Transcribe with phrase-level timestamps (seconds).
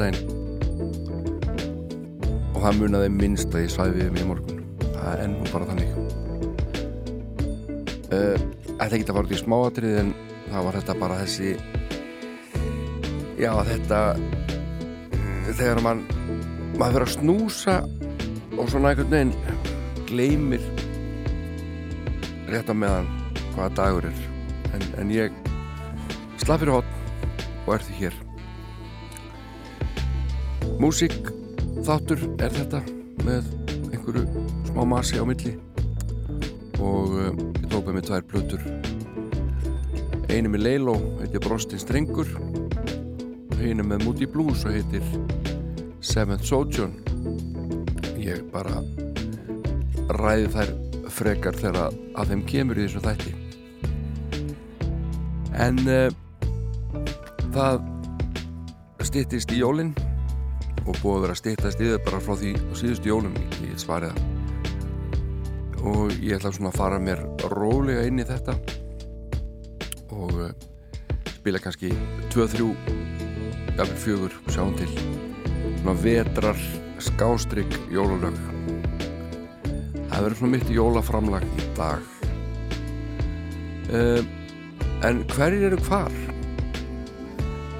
[0.00, 0.38] sunnudaginn
[2.54, 4.60] og það munaði minnst að ég svæði við mig í morgun.
[4.80, 5.90] Það er ennum bara þannig.
[8.10, 8.36] Uh,
[8.80, 10.10] Þetta ekki að fara út í smáatrið en
[10.46, 11.50] það var þetta bara þessi
[13.40, 13.98] já þetta
[15.58, 16.00] þegar mann
[16.80, 17.76] maður fyrir að snúsa
[18.56, 19.34] og svona einhvern veginn
[20.08, 20.64] gleymir
[22.48, 23.12] rétt á meðan
[23.52, 24.18] hvaða dagur er.
[24.72, 25.28] En, en ég
[26.40, 26.92] slaf fyrir hotn
[27.66, 28.14] og er því hér
[30.80, 31.32] Músík
[31.84, 32.80] þáttur er þetta
[33.26, 33.50] með
[33.90, 35.56] einhverju smá masi á milli
[36.80, 37.28] og uh,
[37.60, 38.64] ég tók með mig tvær blötur
[40.30, 42.28] einu með Leilo heitir Brostin Strengur.
[43.60, 45.04] Einu með Moody Blues og heitir
[46.00, 46.94] Seventh Sojourn
[48.20, 48.80] ég bara
[50.20, 50.72] ræði þær
[51.10, 53.34] frekar þegar að þeim kemur í þessu þætti.
[55.60, 56.08] En uh,
[57.50, 57.82] það
[59.10, 59.92] stittist í jólinn
[60.90, 63.70] og búið að vera að stittast í þau bara frá því á síðustu jólum í
[63.78, 64.14] svariða
[65.86, 67.22] og ég ætla svona að fara mér
[67.54, 68.58] rólega inn í þetta
[70.12, 70.50] og uh,
[71.38, 71.94] spila kannski
[72.34, 72.66] 2-3
[73.78, 74.90] jafnveg fjögur sjáum til.
[75.80, 76.58] Svona vetrar
[77.00, 78.36] skástrygg jólulög
[80.20, 82.08] það verður svona mitt jólaframlag í dag.
[83.88, 84.20] Uh,
[85.08, 86.12] en hverjir eru hvar?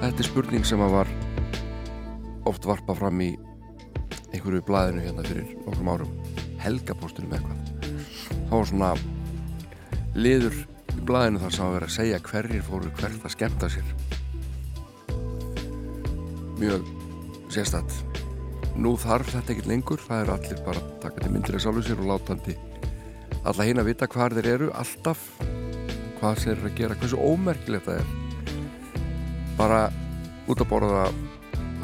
[0.01, 1.11] Þetta er spurning sem að var
[2.51, 3.31] oft varpa fram í
[4.31, 6.13] einhverju blæðinu hérna fyrir nokkrum árum.
[6.61, 7.59] Helgapóstunum eitthvað.
[8.47, 8.91] Þá var svona
[10.15, 10.57] liður
[10.91, 13.93] í blæðinu þar sem að vera að segja hverjir fóru hvert að skemta sér.
[16.61, 16.91] Mjög
[17.51, 17.95] sérstatt
[18.77, 20.03] nú þarf þetta ekkert lengur.
[20.03, 22.57] Það er allir bara takkandi myndir að sálu sér og látandi
[23.41, 25.25] alla hinn að vita hvað þeir eru alltaf
[26.21, 28.09] hvað þeir eru að gera, hversu ómerkilegt það er.
[29.57, 29.79] Bara
[30.45, 31.05] út að borða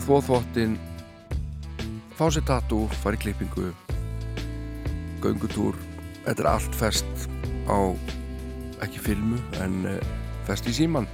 [0.07, 0.77] þvóþvottin
[2.15, 3.73] fá sér tattu, fara í klippingu
[5.19, 5.75] göngutúr.
[6.23, 7.25] Þetta er allt fest
[7.67, 7.91] á
[8.85, 9.81] ekki filmu en
[10.47, 11.09] fest í síman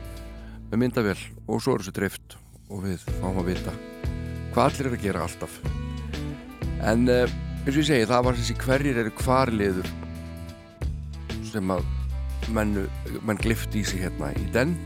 [0.69, 1.15] með myndavél
[1.47, 2.37] og svo er þessu dreift
[2.69, 3.73] og við fáum að vita
[4.53, 5.57] hvað allir er að gera alltaf.
[6.85, 9.91] En eins og ég segi það var þessi hverjir eru hvarliður
[11.49, 11.81] sem að
[12.53, 12.85] mennu,
[13.25, 14.77] menn glift í sig hérna í den.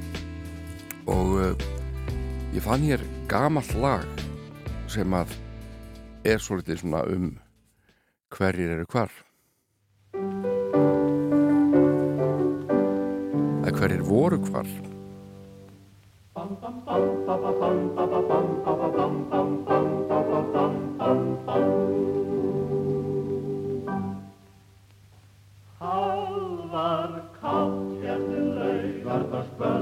[1.12, 1.70] Og uh,
[2.56, 4.22] ég fann hér gamall lag
[4.88, 5.34] sem að
[6.24, 7.26] er svolítið svona um
[8.32, 9.12] hverjir eru hvar.
[13.68, 14.70] Að hverjir voru hvar.
[25.82, 29.77] Halvar kátt hérstu laugarðars kvöldið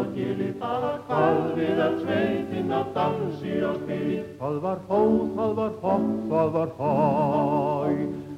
[0.00, 4.18] og gili það var hvað við að sveitin á dansi og spili.
[4.40, 5.00] Það var hó,
[5.36, 6.92] það var hopp, það var hæ,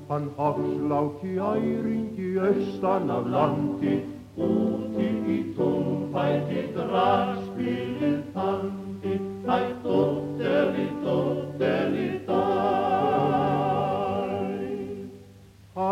[0.08, 3.94] hann hafsláki æringi austan af landi.
[4.32, 8.11] Úti í túnfæti dragspilið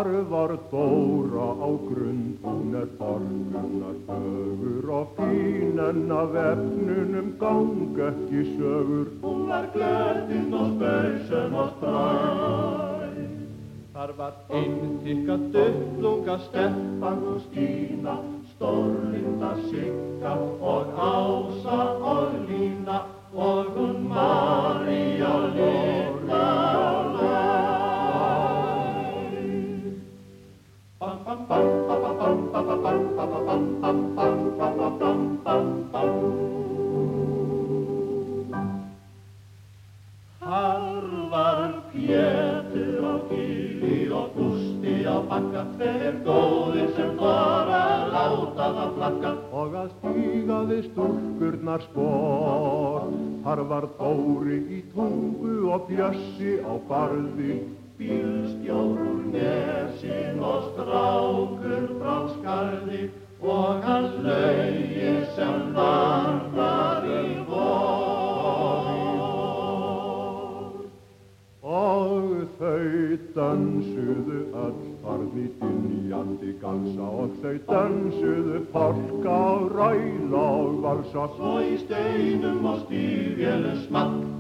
[0.06, 8.42] var Dóra á grund, hún er þorgunar sögur og fín en af efnunum gang ekki
[8.57, 9.07] sögur.
[9.22, 12.07] Hún var glöðinn og spausum og stræ.
[13.95, 18.16] Þar var eintikka duttlunga Stefan og Stína,
[18.54, 23.01] Stórlinda Sigga og Ása og Lína
[23.34, 26.45] og hún María Lita
[27.13, 27.20] Læ.
[27.20, 27.20] Bam
[31.00, 31.16] Þar
[53.66, 57.79] var Dóri í tungu og Bjössi á barði.
[58.00, 63.02] Bílstjór úr nesin og strákur frá skarði
[63.44, 67.68] og hans laugi sem varðar í vor.
[71.60, 81.28] Og þau dansuðu öll farði dynjandi galsa og þau dansuðu polka og ræla og valsa.
[81.36, 84.40] Svo í steinum og stífjölum smakk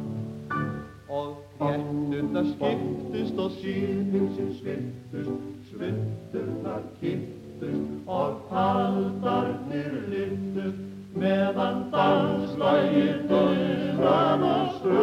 [1.10, 10.78] og frétturnar skiptust og síðhilsin sviftust, svifturnar kippt lyftust og kaldarnir lyftust
[11.14, 15.00] meðan danslægir döðan og stöð.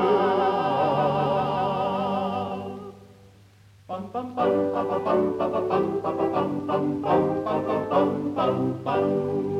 [3.88, 8.57] Bam bam bam bam bam bam bam bam bam bam bam bam bam bam bam
[8.86, 9.56] bam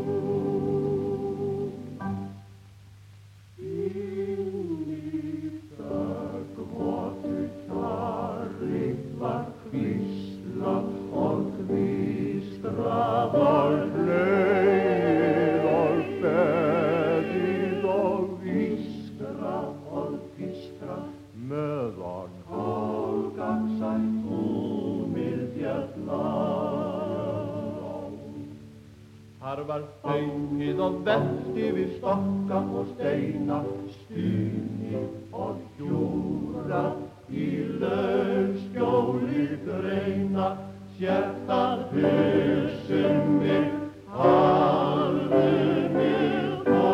[31.98, 33.58] stokka og steina,
[33.96, 35.00] stuni
[35.34, 36.84] og hjúra
[37.30, 37.48] í
[37.82, 40.48] lögskjóli greina,
[40.98, 43.66] sértað husum við
[44.14, 46.86] halvum við þó.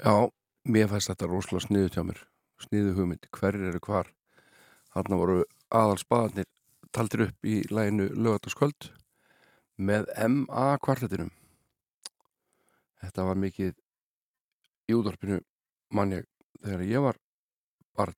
[0.00, 0.16] Já,
[0.64, 2.22] mér fæst þetta rosalega sniðu hjá mér.
[2.60, 4.06] Sniðu hugmynd, hver eru hvar.
[4.94, 6.48] Hann voru aðal spaðarnir
[6.90, 8.90] taldir upp í læginu lögataskvöld
[9.80, 11.30] með MA kvartetinum
[13.00, 13.72] þetta var mikið
[14.90, 15.40] í útvarpinu
[15.96, 16.26] mann ég
[16.60, 17.20] þegar ég var
[17.96, 18.16] barn.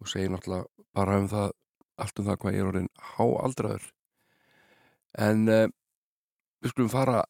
[0.00, 1.52] Og segi náttúrulega bara um það
[2.02, 3.84] allt um það hvað ég er orðin háaldraður.
[5.20, 5.68] En uh,
[6.62, 7.22] við skulum fara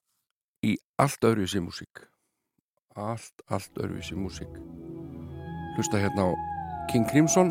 [0.64, 2.04] í allt öðruvísi músík.
[2.94, 4.52] Allt, allt öðruvísi músík.
[5.76, 6.30] Hlusta hérna á
[6.92, 7.50] King Crimson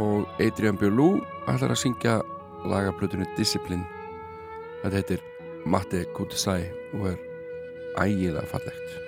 [0.00, 1.18] og Adrian Björlú
[1.48, 2.18] ætlar að syngja
[2.68, 3.97] lagaplutunni Discipline
[4.82, 5.24] þetta heitir
[5.68, 6.62] Matti Kutisai
[6.96, 7.20] og er
[7.98, 9.07] ægilega fallegt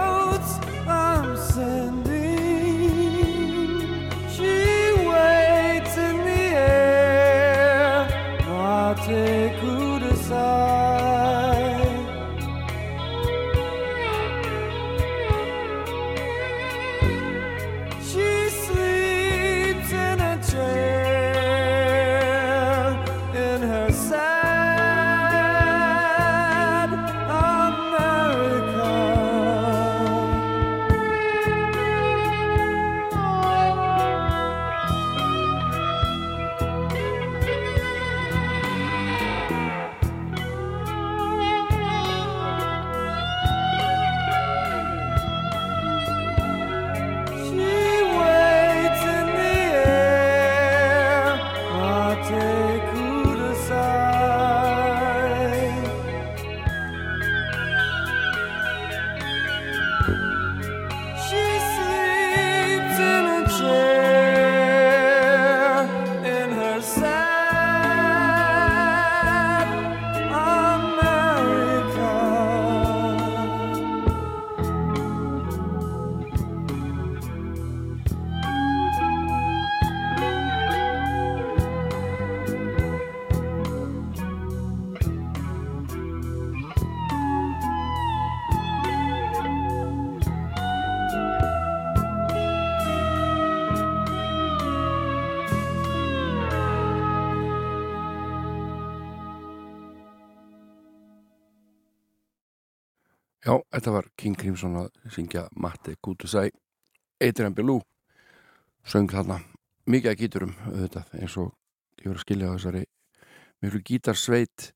[0.00, 2.39] notes I'm sending.
[104.20, 106.48] King Crimson að syngja Matti Kutusæ
[107.20, 107.78] Adrian Belú
[108.88, 109.38] söng þarna
[109.90, 111.50] mikið að gíturum auðvitað eins og
[112.00, 112.82] ég voru að skilja á þessari
[113.60, 114.70] miklu gítarsveit.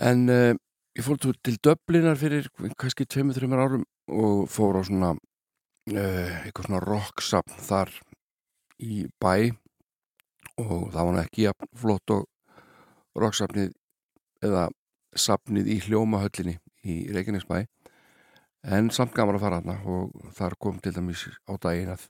[0.00, 0.52] En uh,
[0.96, 2.48] ég fór til Döblinar fyrir
[2.80, 7.92] kannski 2-3 árum og fór á svona uh, eitthvað svona rocksapn þar
[8.80, 9.52] í bæ.
[10.56, 12.28] Og það var ekki flott og
[13.20, 13.72] rocksapnið
[14.44, 14.68] eða
[15.16, 17.64] sapnið í hljómahöllinni í Reykjanesbæ
[18.66, 22.08] en samt gaman að fara hana og þar kom til dæmis á daginn að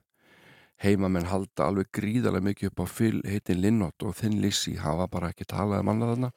[0.80, 5.30] heimamenn halda alveg gríðarlega mikið upp á fyll heitin Linnott og þinn Lissi hafa bara
[5.32, 6.30] ekki talað um hana þarna.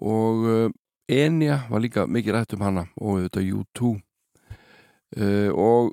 [0.00, 0.68] Og uh,
[1.10, 5.92] Enya var líka mikið rætt um hana og þetta U2 uh, og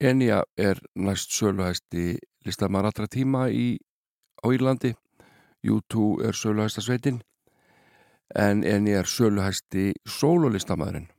[0.00, 3.78] Enya er næst söluhæsti listamæður allra tíma í,
[4.44, 4.92] á Írlandi.
[5.64, 7.22] U2 er söluhæsta sveitin.
[8.36, 11.13] En en ég er söluhæsti sólulistamæðurinn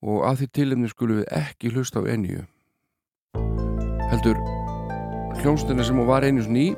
[0.00, 2.44] og að því tilumni skulum við ekki hlusta á enju.
[4.10, 4.38] Heldur
[5.40, 6.70] hljónstunni sem hún var einu sný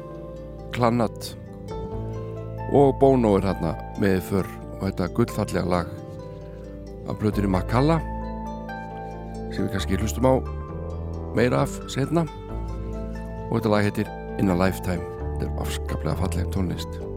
[0.73, 1.35] Klannat.
[2.73, 4.49] Og Bono er hérna með fyrr
[4.79, 5.93] og þetta gullfallega lag
[7.11, 8.01] af blöðinni Makalla
[9.53, 10.35] sem við kannski hlustum á
[11.37, 12.25] meira af setna
[13.51, 15.05] og þetta lag heitir In a Lifetime.
[15.37, 17.12] Þetta er afskaplega fallega tónlist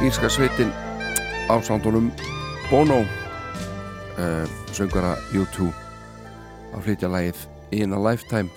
[0.00, 0.70] írska sveitin
[1.52, 2.08] á sándunum
[2.70, 5.68] Bono uh, söngara U2
[6.72, 7.42] að flytja lægið
[7.76, 8.48] In a Lifetime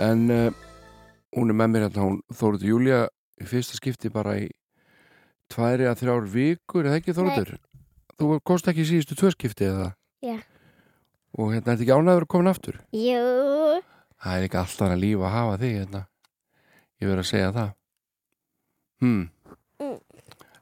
[0.00, 0.48] en uh,
[1.36, 3.00] hún er með mér hérna hún Þóruður Júlia
[3.36, 4.46] í fyrsta skipti bara í
[5.52, 7.52] tværi að þrjár vikur eða ekki Þóruður?
[8.16, 9.90] Þú kosti ekki í síðustu tvö skipti eða?
[10.24, 10.38] Já
[11.36, 12.80] og hérna er þetta ekki ánæður að koma aftur?
[12.96, 13.20] Jú
[14.22, 16.02] Það er ekki alltaf að lífa að hafa þig hérna
[17.02, 17.70] Ég verði að segja það
[19.04, 19.22] hmm.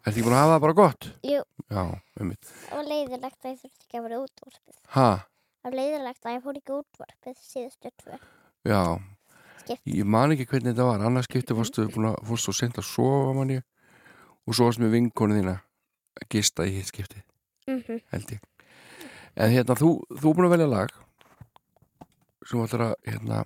[0.01, 1.09] Er þið búin að hafa það bara gott?
[1.29, 1.41] Jú.
[1.71, 1.83] Já,
[2.21, 4.77] um mitt Það var leiðilegt að ég þurfti ekki að vera útvarpið.
[4.95, 5.09] Hæ?
[5.61, 8.21] Það var leiðilegt að ég fór ekki útvarpið síðustu tvö.
[8.71, 8.83] Já.
[9.61, 9.97] Skipti.
[9.99, 11.05] Ég man ekki hvernig þetta var.
[11.05, 15.37] Annars skipti fórstu búin að fórstu sent að sofa manni og svo varst með vinkonu
[15.37, 15.59] þína.
[16.21, 17.21] Að gista í hitt skipti
[17.69, 18.01] mm -hmm.
[18.11, 18.41] held ég.
[19.37, 19.91] En hérna, þú,
[20.21, 20.91] þú er búin að velja lag
[22.49, 23.45] sem ætlar að hérna,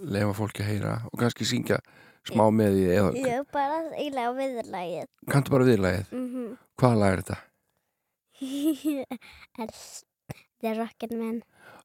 [0.00, 1.78] lefa fólki að heyra og kannski syngja
[2.26, 6.56] smá með því eða Jú, bara eiginlega á viðurlægið kanntu bara viðlagið mm -hmm.
[6.78, 7.38] hvaða lag er þetta?
[10.60, 11.42] The Rocketman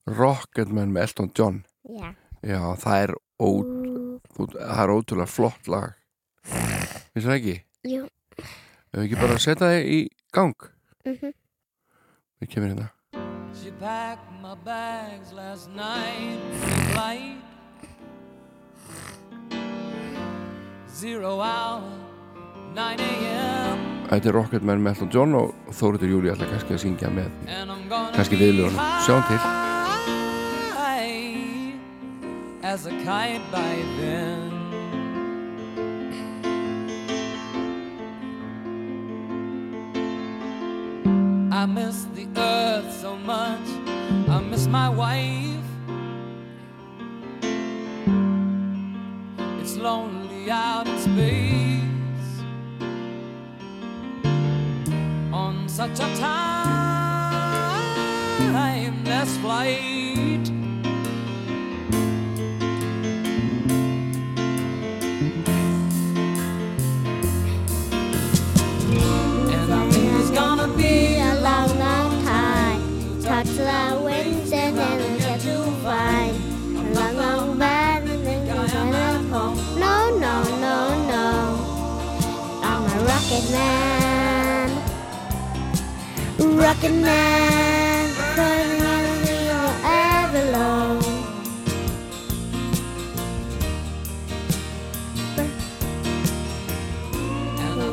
[0.09, 2.13] Rocketman með Elton John Já
[2.43, 3.47] Já, það er, ó,
[4.35, 5.93] þú- það er ótrúlega flott lag
[7.13, 7.55] finnst það ekki?
[7.87, 8.01] Jú.
[8.37, 10.55] Ef við ekki bara að setja það í gang
[11.05, 11.31] Mhm.
[12.41, 12.89] við kemur hérna
[13.53, 17.37] She packed my bags last night for flight.
[24.13, 27.29] Þetta er Rocketman með Elton John og Þóriður Júli ætla kannski að syngja með
[28.13, 29.41] kannski viðljóðan, sjáum til
[32.73, 34.51] as a kite by then.
[41.51, 43.67] I miss the earth so much.
[44.27, 45.69] I miss my wife.
[49.61, 51.81] It's lonely out in space
[55.31, 56.15] on such a
[58.51, 60.49] timeless flight.
[69.49, 71.02] And I think it's gonna be
[83.33, 84.69] rocket man.
[86.55, 87.33] Rocket man.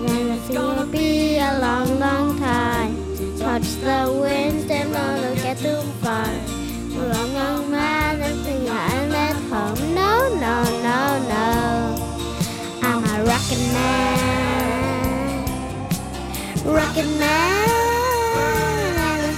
[0.03, 2.97] And it's gonna be a long, long time.
[3.39, 6.27] Touch the wind and I'll get too far.
[6.91, 9.95] Long, long man, and think I'm at home.
[9.95, 11.49] No, no, no, no.
[12.83, 14.30] I'm a rocket man.
[16.75, 17.69] Rocket man.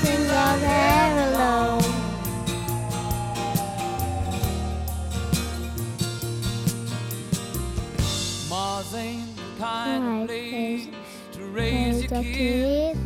[0.03, 1.83] Think you're there alone.
[8.49, 10.89] Mars ain't the kind Right, of place
[11.33, 12.97] to raise your kid.
[12.97, 12.99] kid.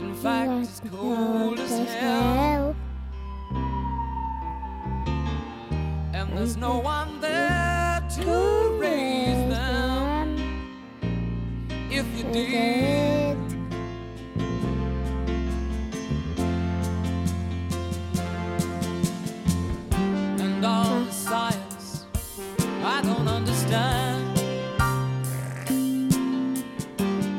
[0.00, 2.76] In fact, it's cold as hell,
[6.12, 8.63] and there's no one there to
[11.96, 13.38] If you did,
[20.40, 22.06] and all the science
[22.82, 24.40] I don't understand.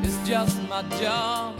[0.02, 1.55] It's just my job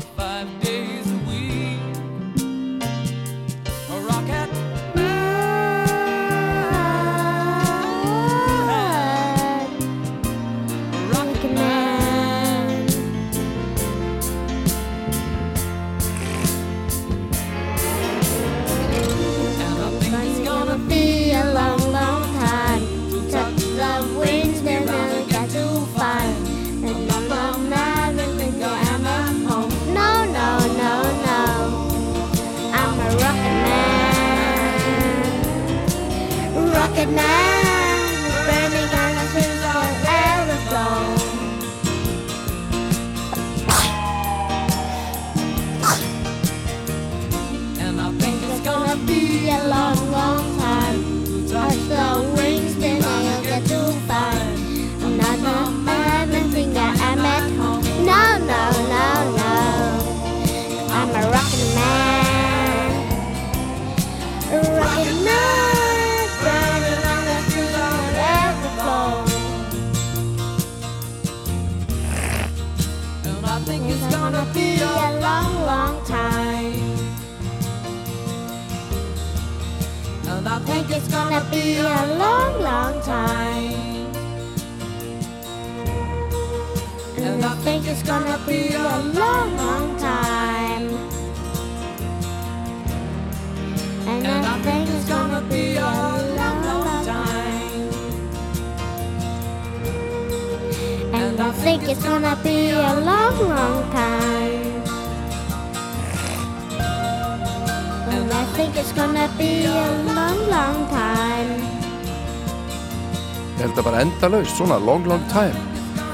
[114.47, 115.55] endalaust, svona long long time.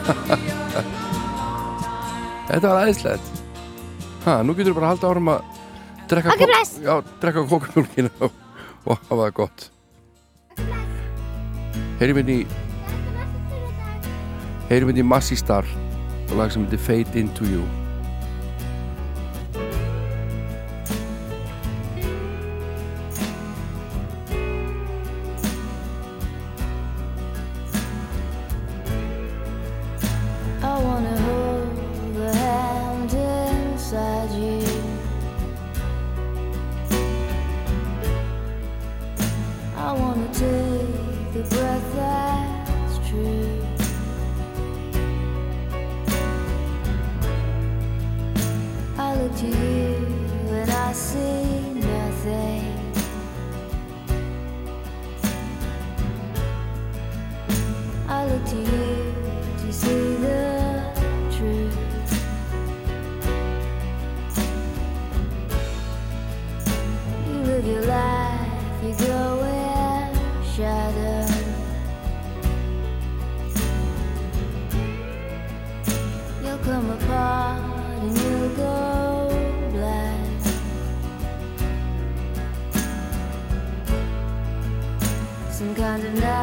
[2.49, 3.23] Þetta var æðislegt.
[4.27, 5.41] Ha, nú getur bara að halda árum að
[6.11, 6.73] drekka, Ok, bless.
[6.83, 8.31] já, drekka kókumjólkina og,
[8.85, 9.59] og hafa það gott.
[12.01, 12.39] Heyrim við í
[14.71, 15.67] Heyrim við í Massi Star
[16.31, 17.63] og lag sem heitir Fade Into You
[86.13, 86.42] and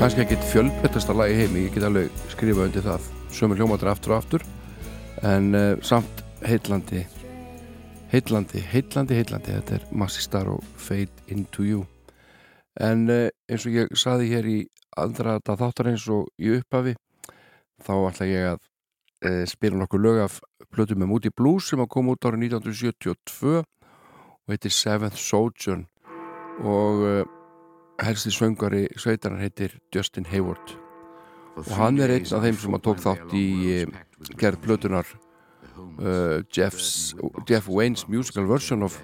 [0.00, 3.04] kannski ekkit fjölbrettasta lag í heimi, ég get alveg skrifa undir það,
[3.36, 4.44] sömur hljómaður aftur og aftur.
[5.28, 7.02] En uh, samt heitlandi
[8.08, 11.82] heitlandi, heitlandi, heitlandi þetta er Massi Star og Fade Into You.
[12.80, 14.56] En uh, eins og ég saði hér í
[14.96, 16.94] andra þáttar eins og í upphafi
[17.84, 20.38] þá ætla ég að uh, spila nokkuð lög af
[20.72, 25.84] plötu með Moody Blues sem kom út árið 1972 og heitir Seventh Sojourn.
[26.64, 27.04] Og
[28.00, 30.76] helsti söngari sveitarar heitir Justin Hayward.
[31.56, 33.46] Og hann er einn af þeim sem að tók þátt í
[34.40, 35.06] gerð plötunar
[36.00, 37.14] uh, Jeff's,
[37.48, 39.00] Jeff Wayne's musical version of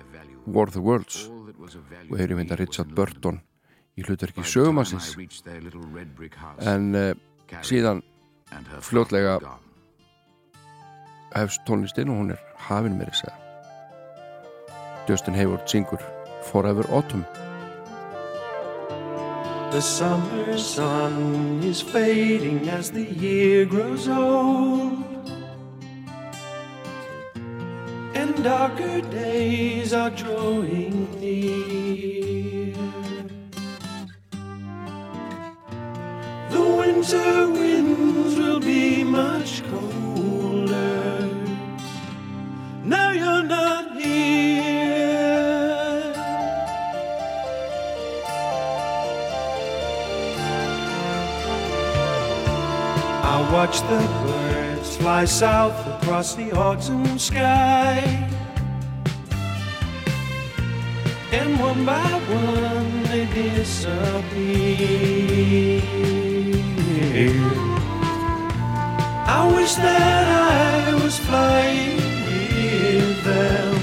[0.46, 1.26] War of the Worlds.
[2.10, 3.40] Og hefur hérna Richard Burton
[3.96, 5.16] í hlutverki sögumassins
[6.60, 7.12] en uh,
[7.64, 8.02] síðan
[8.84, 9.38] fljótlega
[11.34, 13.42] hefst tónlistinn og hún er hafinn þess að
[15.10, 16.02] Justin Hayward syngur
[16.46, 17.26] Forever Autumn
[19.76, 25.04] The summer sun is fading as the year grows old.
[28.14, 32.72] And darker days are drawing near.
[36.48, 41.28] The winter winds will be much colder.
[42.82, 43.85] Now you're not
[53.56, 57.96] watch the birds fly south across the autumn sky.
[61.32, 64.26] And one by one they disappear.
[69.38, 70.26] I wish that
[70.88, 73.75] I was flying with them.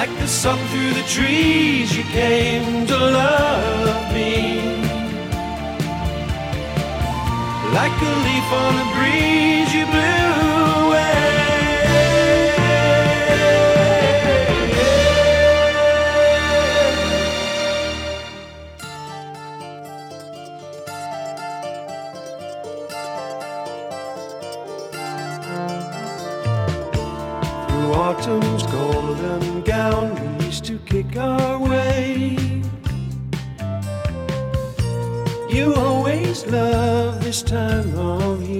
[0.00, 4.60] Like the sun through the trees, you came to love me.
[7.78, 10.47] Like a leaf on a breeze, you blew
[30.88, 32.34] kick our way.
[35.50, 38.57] You always love this time of year.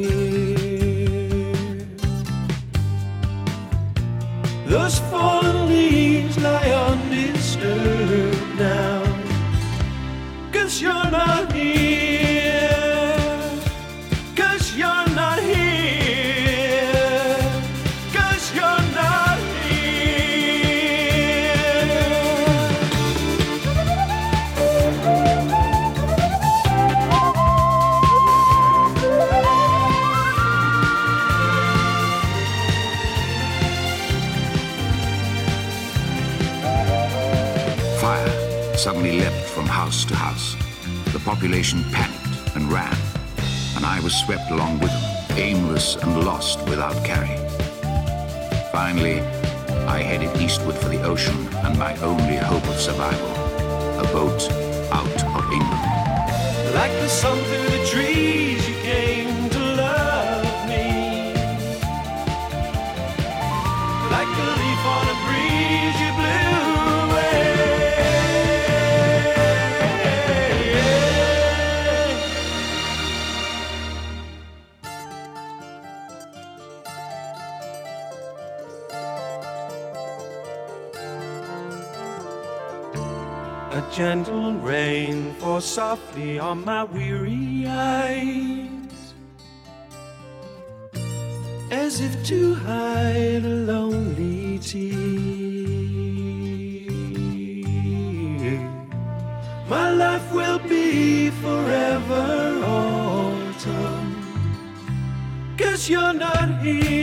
[41.48, 42.94] Population panicked and ran,
[43.74, 47.38] and I was swept along with them, aimless and lost without carry.
[48.70, 49.20] Finally,
[49.88, 53.30] I headed eastward for the ocean and my only hope of survival,
[53.98, 54.42] a boat
[54.92, 56.74] out of England.
[56.74, 59.27] Like the sun through the trees, you came
[83.98, 89.12] gentle rain falls softly on my weary eyes,
[91.72, 94.86] as if to hide a lonely tear.
[99.68, 104.14] My life will be forever autumn,
[105.58, 106.97] cause you're not here,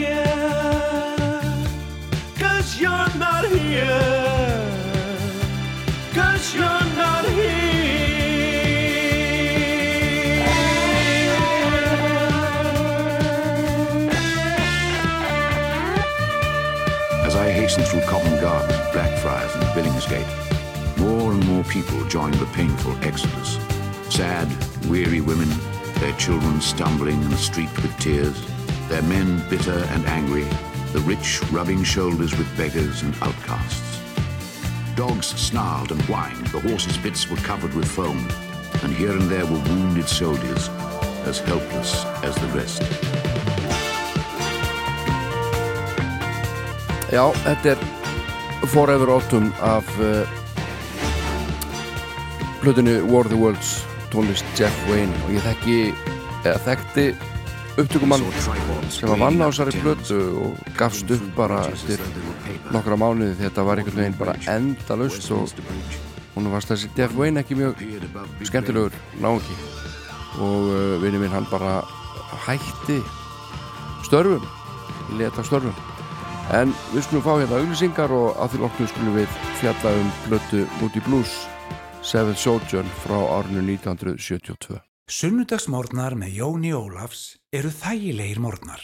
[19.75, 23.59] Billingsgate, more and more people joined the painful exodus.
[24.09, 24.47] Sad,
[24.85, 25.49] weary women,
[25.95, 28.41] their children stumbling in the street with tears,
[28.87, 30.47] their men bitter and angry,
[30.93, 33.99] the rich rubbing shoulders with beggars and outcasts.
[34.95, 38.25] Dogs snarled and whined, the horses' bits were covered with foam,
[38.81, 40.69] and here and there were wounded soldiers,
[41.25, 42.81] as helpless as the rest.
[47.11, 48.04] Já, þetta er
[48.67, 50.27] Forever Autumn af uh,
[52.61, 55.13] plötunni War of the Worlds tónlist Jeff Wayne.
[55.25, 55.77] Og ég þekki
[56.45, 57.05] eða þekkti
[57.81, 58.23] upptökumann
[58.89, 62.01] sem var vann á þessari plötu og gafst upp bara eftir
[62.73, 65.51] nokkra mánuði þetta var einhvern veginn bara endalaust og
[66.35, 67.81] hún varst þessi Jeff Wayne ekki mjög
[68.47, 69.57] skemmtilegur náungi.
[70.41, 71.81] Og uh, vinni minn hann bara
[72.47, 73.01] hætti
[74.07, 74.47] störfum.
[75.19, 75.84] Leta störfum
[76.53, 80.65] en við skulum fá hérna auglýsingar og að því loknu skulum við fjalla um blötu
[80.79, 81.37] Moody Blues
[82.05, 88.81] Seventh Sojourn frá árinu 1972 Sunnudagsmórnar með Jóni Ólafs eru þægilegir mórnar.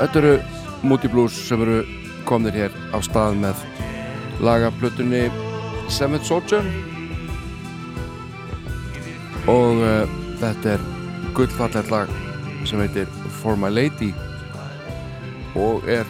[0.00, 0.34] Þetta eru
[0.82, 1.80] Moody Blues sem eru
[2.28, 3.64] komnir hér á stað með
[4.40, 5.26] lagaplutunni
[5.92, 6.64] Seventh Soldier.
[9.50, 10.08] Og uh,
[10.40, 10.86] þetta er
[11.36, 12.12] gullfallet lag
[12.68, 13.10] sem heitir
[13.40, 14.12] For My Lady.
[15.58, 16.08] Og er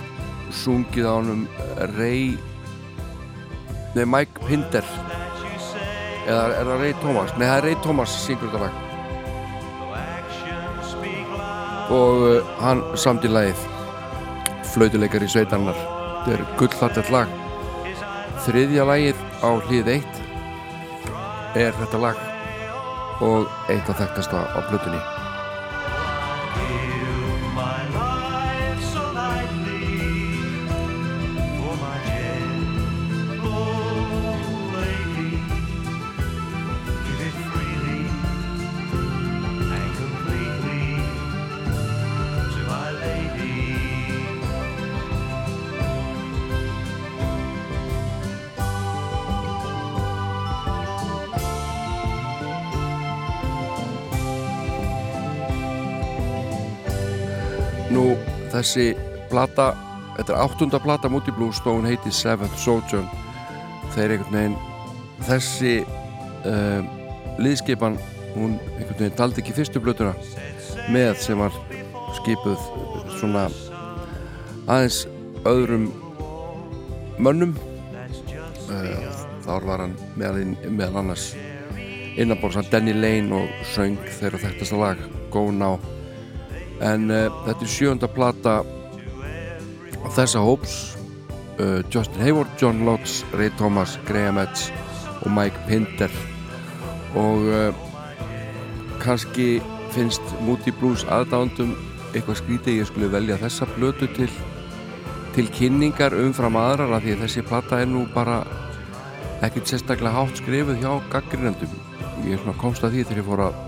[0.55, 1.49] sungið á honum
[1.97, 2.37] Ray
[3.97, 4.87] Nei, Mike Pinder.
[6.29, 7.35] Eða er það Ray Thomas?
[7.35, 8.87] Nei, það er Ray Thomas syngur þetta lag.
[11.91, 13.70] Og uh, hann samt í lagið
[14.75, 15.79] flautuleikar í sveitarnar
[16.21, 17.39] þetta er gullfallet lag.
[18.45, 20.21] Þriðja lagið á hlið 1
[21.61, 22.27] er þetta lag
[23.25, 25.20] og eitt af þekktasta á blutunni
[58.71, 58.95] þessi
[59.31, 59.73] plata
[60.17, 63.03] þetta er áttunda plata og hún heiti Seventh Soldier
[63.95, 64.57] þeir einhvern veginn
[65.27, 65.73] þessi
[66.47, 66.85] uh,
[67.43, 67.99] liðskipan
[68.37, 70.15] hún einhvern veginn taldi ekki fyrstu blötuna
[70.91, 71.55] með sem var
[72.21, 72.63] skipuð
[73.19, 73.49] svona
[74.71, 75.03] aðeins
[75.49, 75.91] öðrum
[77.19, 77.57] mönnum.
[78.71, 79.07] Uh,
[79.43, 81.33] þar var hann meðal, meðal annars
[82.15, 85.81] innanbórsan Danny Lane og söng þeirra þekktasta lag Go Now
[86.81, 88.61] en uh, þetta er sjönda plata
[90.01, 90.79] af þessa hóps.
[91.61, 94.73] Uh, Justin Hayward, John Lodge Ray Thomas, Graham Edge
[95.21, 96.13] og Mike Pinder.
[97.19, 97.75] Og uh,
[99.03, 99.61] kannski
[99.95, 101.75] finnst Moody Blues aðdándum
[102.15, 104.31] eitthvað skrítið ég skulle velja þessa blötu til
[105.31, 108.41] til kynningar umfram aðrar af því að þessi plata er nú bara
[109.47, 111.77] ekkert sérstaklega hátt skrifuð hjá gaggrinandum
[112.27, 113.61] ég komst að því þegar ég fór að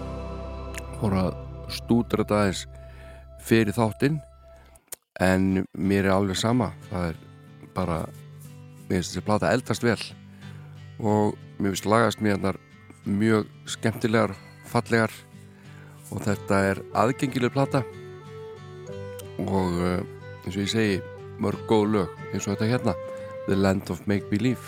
[0.98, 1.30] fór að
[1.72, 2.64] stúdra þetta aðeins
[3.42, 4.20] fyrir þáttinn
[5.20, 6.72] en mér er alveg sama.
[6.90, 7.20] Það er
[7.74, 7.98] bara
[8.88, 10.00] mér finnst þessi plata eldast vel
[11.02, 12.58] og mér finnst lagast mér þar
[13.08, 14.34] mjög skemmtilegar
[14.70, 15.14] fallegar
[16.12, 17.82] og þetta er aðgengileg plata.
[19.42, 20.02] Og uh,
[20.44, 21.00] eins og ég segi
[21.42, 22.96] mörg góð lög eins og þetta hérna
[23.48, 24.62] The Land of Make Believe.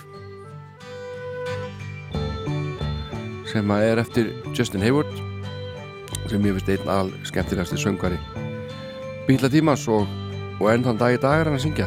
[3.52, 5.12] Sem að er eftir Justin Hayward
[6.30, 8.18] sem ég finnst einn al skemmtilegasti söngari
[9.24, 10.04] bíla tímas og,
[10.60, 11.86] og enn þann dag í dag er hann að syngja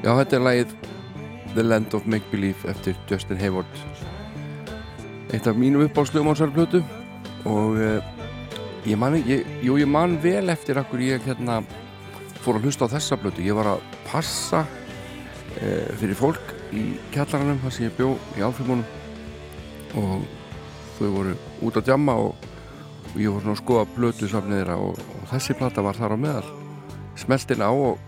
[0.00, 0.70] Já, þetta er lagið
[1.52, 3.80] The Land of Make Believe eftir Justin Hayward.
[5.28, 6.80] Eitt af mínum uppáðslugum á þessari plötu.
[7.44, 7.98] Og uh,
[8.88, 11.58] ég man ég, jú, ég man vel eftir akkur ég hérna
[12.40, 13.44] fór að hlusta á þessa plötu.
[13.44, 20.00] Ég var að passa uh, fyrir fólk í kjallaranum þar sem ég bjó í áfrimunum
[20.00, 20.24] og
[20.96, 21.36] þau voru
[21.66, 22.48] út að djamma og,
[23.10, 26.16] og ég voru svona að skoða plötu safnið þeirra og, og þessi plata var þar
[26.16, 26.50] á meðal.
[27.20, 28.00] Smeltin á og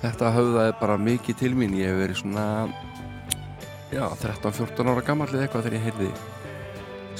[0.00, 1.76] þetta höfðaði bara mikið til mín.
[1.78, 2.46] Ég hef verið svona
[3.92, 6.10] já, 13-14 ára gammal eða eitthvað þegar ég heyrði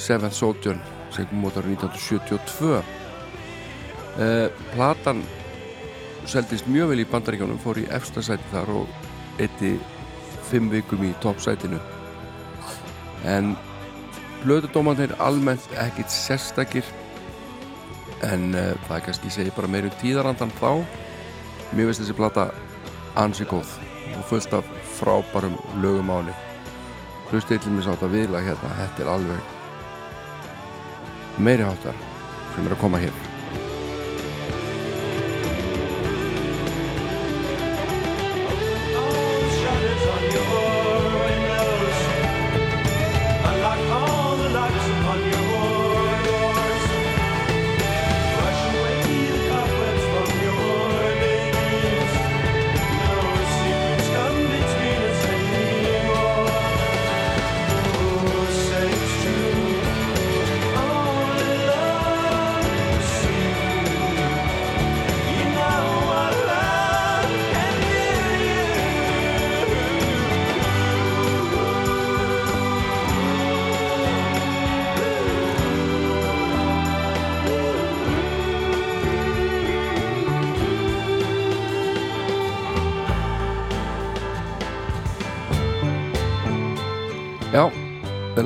[0.00, 0.80] Seventh Sojourn
[1.14, 5.24] sem kom út árið 1972 uh, platan
[6.30, 9.74] seldist mjög vel í bandaríkjónum fór í efsta sæti þar og eitti
[10.50, 11.78] fimm vikum í toppsætinu.
[13.28, 13.54] En
[14.44, 16.86] blöðudómanir almennt ekkit sérstakir
[18.26, 20.84] en uh, það kannski segi bara meirum tíðarandan þá.
[21.74, 22.50] Mér veist þessi plata
[23.16, 23.70] ansi góð
[24.16, 24.64] og fullt af
[24.98, 26.34] frábærum lögum á henni.
[27.30, 29.40] Hlustið til mig sátt að viðla hérna þetta er alveg
[31.38, 31.96] meiri háttar
[32.54, 33.29] sem er að koma hér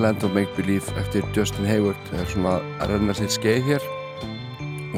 [0.04, 1.96] Land of Make Believe eftir Justin Hayward.
[2.10, 3.86] Það er svona að renna sér skeið hér.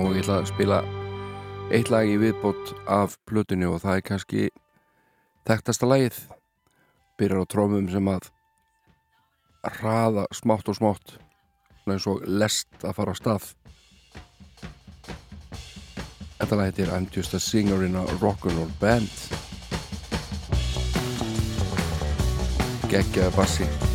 [0.02, 0.78] Og ég ætla að spila
[1.70, 4.48] eitt lag í viðbót af plötunni og það er kannski
[5.46, 6.18] þekktasta lagið.
[7.22, 8.32] Byrjar á trómum sem að
[9.78, 13.50] hraða smátt og smátt svona eins og lest að fara á stað.
[16.42, 19.14] Þetta lag heitir I'm just a singer in a rock'n'roll band.
[22.90, 23.94] Geggjaði bassi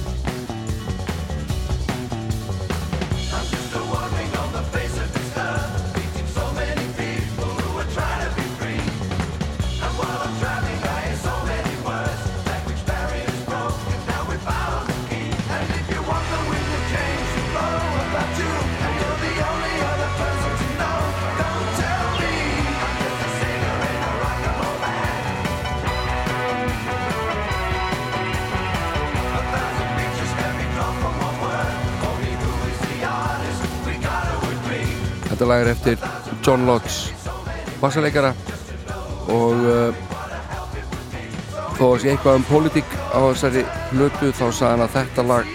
[35.42, 36.02] Þetta lag er eftir
[36.46, 37.16] John Lodge
[37.82, 38.30] bassaleikara.
[39.34, 40.02] Og uh,
[41.80, 45.48] þó að sé eitthvað um pólitík á þessari hlutu þá sagði hann að þetta lag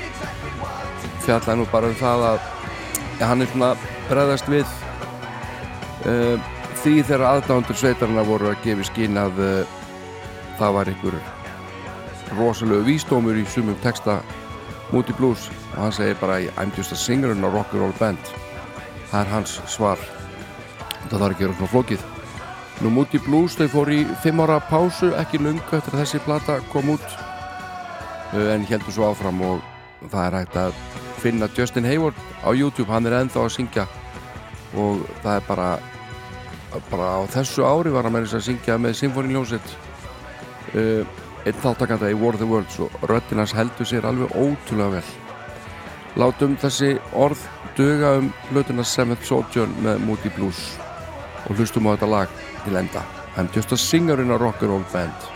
[1.22, 2.48] fjallaði nú bara um það að
[3.20, 3.68] ja, hann er svona
[4.08, 4.72] bregðast við
[6.10, 6.48] uh,
[6.80, 9.76] því þegar aðdándur sveitarna voru að gefa skín að uh,
[10.56, 11.20] það var einhver
[12.40, 14.18] rosalegu vísdómur í sumum texta
[14.90, 15.46] Moody Blues.
[15.76, 18.34] Og hann segir bara I'm just a singer in a rock'n'roll band
[19.10, 20.02] það er hans svar.
[21.06, 22.06] Það þarf ekki vera svona flókið.
[22.84, 26.58] Nú Moody Blues þau fór í fimm ára pásu ekki lungu eftir að þessi plata
[26.72, 29.62] kom út uh, en heldur svo áfram og
[30.12, 30.80] það er hægt að
[31.22, 32.90] finna Justin Hayward á YouTube.
[32.92, 33.86] Hann er ennþá að syngja
[34.76, 35.70] og það er bara
[36.90, 39.76] bara á þessu ári var hann með þess að syngja með Symfóniljónsett
[40.76, 41.06] uh,
[41.46, 45.06] einn þáttakanda í War of the Worlds og röttinans heldur sér alveg ótrúlega vel.
[46.20, 47.40] Látum þessi orð
[47.76, 50.60] duga um hlutuna Seventh Sojourn með Moody Blues.
[51.46, 53.04] Og hlustum á þetta lag til enda.
[53.36, 55.35] I'm just a singer in a rock'n'roll band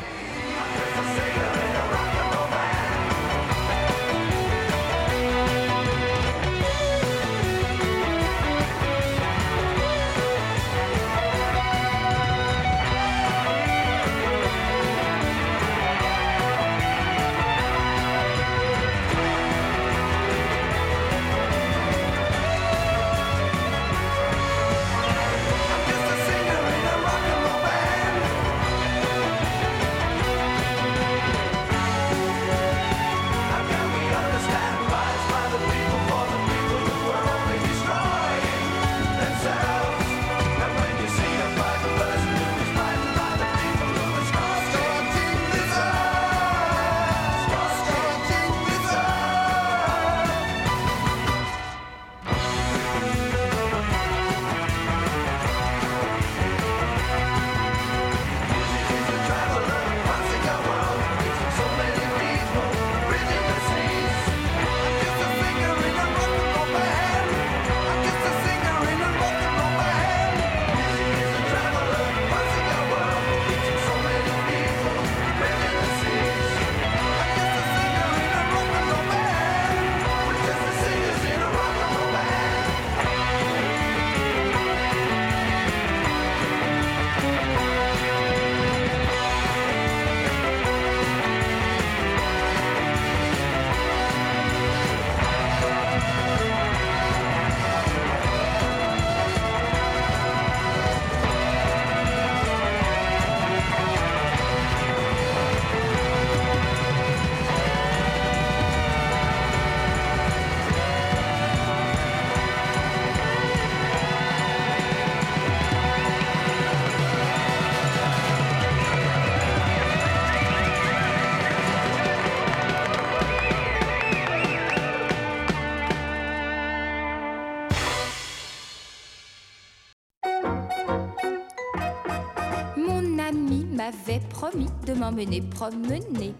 [134.86, 136.34] de m'emmener promener.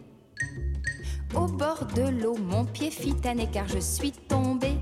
[1.35, 4.77] Au bord de l'eau, mon pied fit un écart, je suis tombée.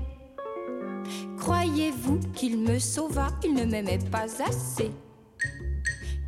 [1.37, 3.27] Croyez-vous qu'il me sauva?
[3.43, 4.91] Il ne m'aimait pas assez.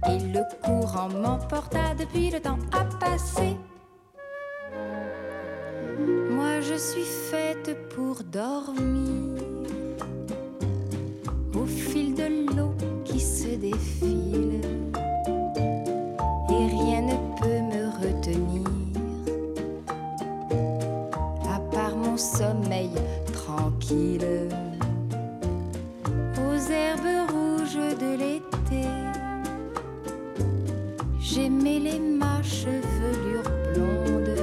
[0.08, 3.58] Et le courant m'emporta depuis le temps à passer.
[6.30, 9.44] Moi je suis faite pour dormir
[11.56, 12.74] au fil de l'eau
[13.06, 14.62] qui se défile.
[23.34, 24.50] Tranquille.
[26.38, 28.88] Aux herbes rouges de l'été,
[31.20, 34.36] j'aimais les ma chevelure blonde.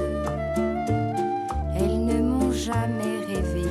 [1.77, 3.69] Elles ne m'ont jamais réveillée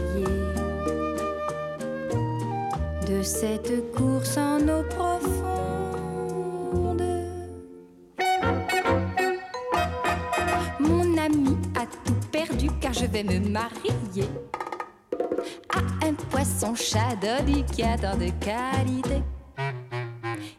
[3.08, 5.47] de cette course en eau profonde.
[12.88, 14.28] Car je vais me marier
[15.74, 19.22] à un poisson tant de qualité.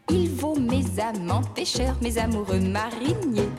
[0.10, 3.50] Il vaut mes amants pêcheurs, mes amoureux mariniers.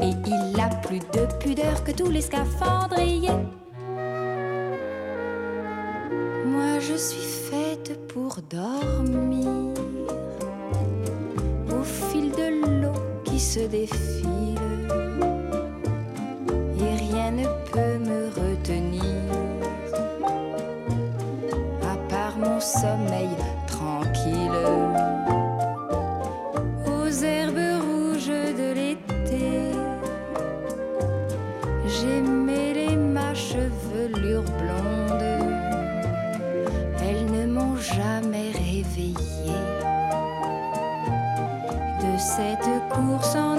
[0.00, 3.44] Et il a plus de pudeur que tous les scaphandriers.
[6.44, 9.74] Moi je suis faite pour dormir
[11.70, 14.57] au fil de l'eau qui se défile.
[22.80, 23.30] Sommeil
[23.66, 24.66] tranquille.
[26.86, 29.72] Aux herbes rouges de l'été,
[31.86, 35.28] j'aimais les ma chevelure blonde.
[37.06, 39.64] Elles ne m'ont jamais réveillée
[42.04, 43.57] de cette course en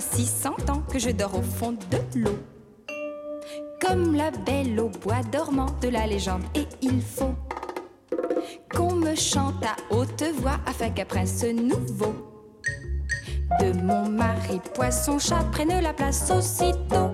[0.00, 2.38] voici cent ans que je dors au fond de l'eau.
[3.82, 7.34] Comme la belle au bois dormant de la légende, et il faut
[8.74, 12.14] qu'on me chante à haute voix afin qu'un prince nouveau
[13.60, 17.10] de mon mari poisson chat prenne la place aussitôt.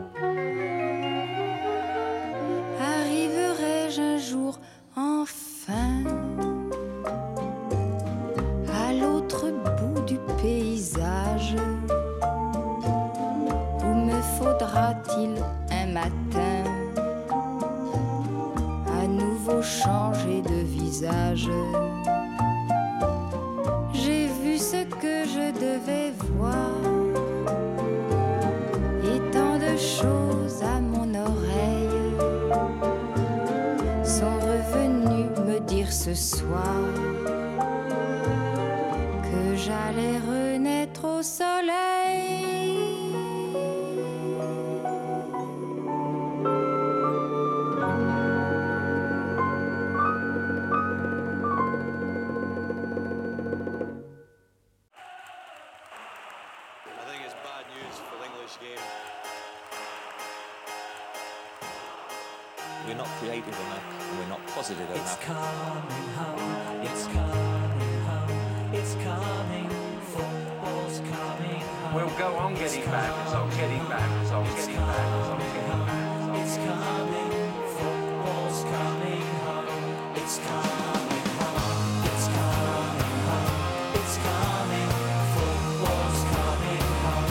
[72.16, 76.36] We'll go on getting back, results, getting back, results, getting back, results, getting back.
[76.40, 77.32] It's coming,
[77.76, 79.68] football's coming home,
[80.16, 83.52] it's coming home, it's coming home,
[84.00, 84.88] it's coming,
[85.36, 87.28] football's coming home,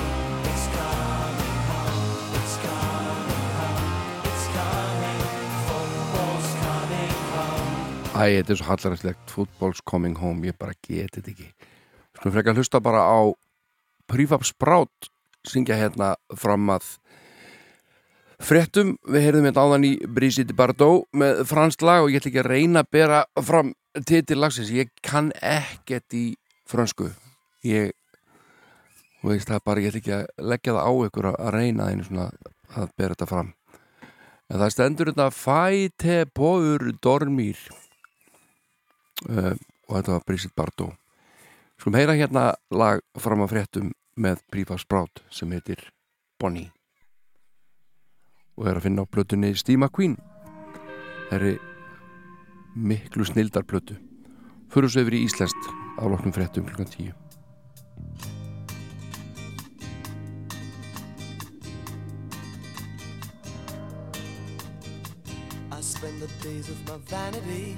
[0.54, 2.06] it's coming home,
[2.38, 3.90] it's coming home,
[4.30, 5.22] it's coming,
[5.66, 7.74] football's coming home.
[8.14, 11.50] Æ, þetta er svo hallaræslegt Football's coming home, ég bara geti þetta ekki.
[12.20, 13.34] Skulum frekar hlusta bara á
[14.10, 15.10] Prefab Sprout
[15.46, 16.96] syngja hérna fram að
[18.46, 22.42] fréttum, við heyrðum hérna áðan í Brigitte Bardot með franskt lag og ég ætla ekki
[22.44, 23.76] að reyna að bera fram
[24.06, 26.26] titil lagsins, ég kann ekkert í
[26.68, 27.12] fransku
[27.66, 27.94] ég
[29.26, 32.26] veist það bara, ég ætla ekki að leggja það á ykkur að, reyna þeim svona
[32.76, 33.54] að bera þetta fram.
[34.46, 37.62] En það stendur þetta Fæte Bóur Dormir.
[39.26, 39.56] Uh,
[39.88, 41.05] og þetta var Brigitte Bardot
[41.80, 45.90] Skulum heyra hérna lag fram að fréttum með Prífars Brátt sem heitir
[46.40, 46.72] Bonnie.
[48.56, 50.16] Og er að finna á plötunni Stíma Queen
[51.26, 51.54] Það eru
[52.76, 53.96] miklu snildar plötu.
[54.70, 56.86] Fyrir svo yfir í Íslandst á loknum fréttum kl.
[56.86, 57.14] 10
[65.72, 67.74] I spend the days of my vanity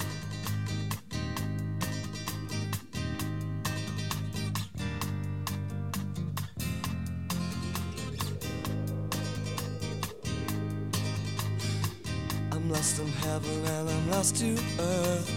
[12.77, 15.31] lost in heaven and I'm lost to earth.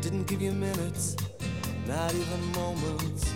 [0.00, 1.16] Didn't give you minutes,
[1.86, 3.32] not even moments.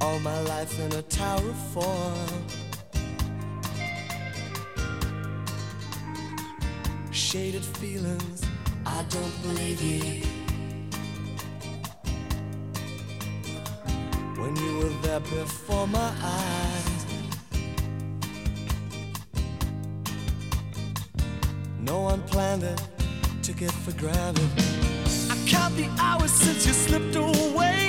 [0.00, 2.44] All my life in a tower of form.
[7.10, 8.42] Shaded feelings,
[8.86, 10.41] I don't believe you.
[15.12, 17.06] there before my eyes.
[21.80, 22.80] No one planned it,
[23.42, 24.48] took it for granted.
[25.30, 27.81] I count the hours since you slipped away.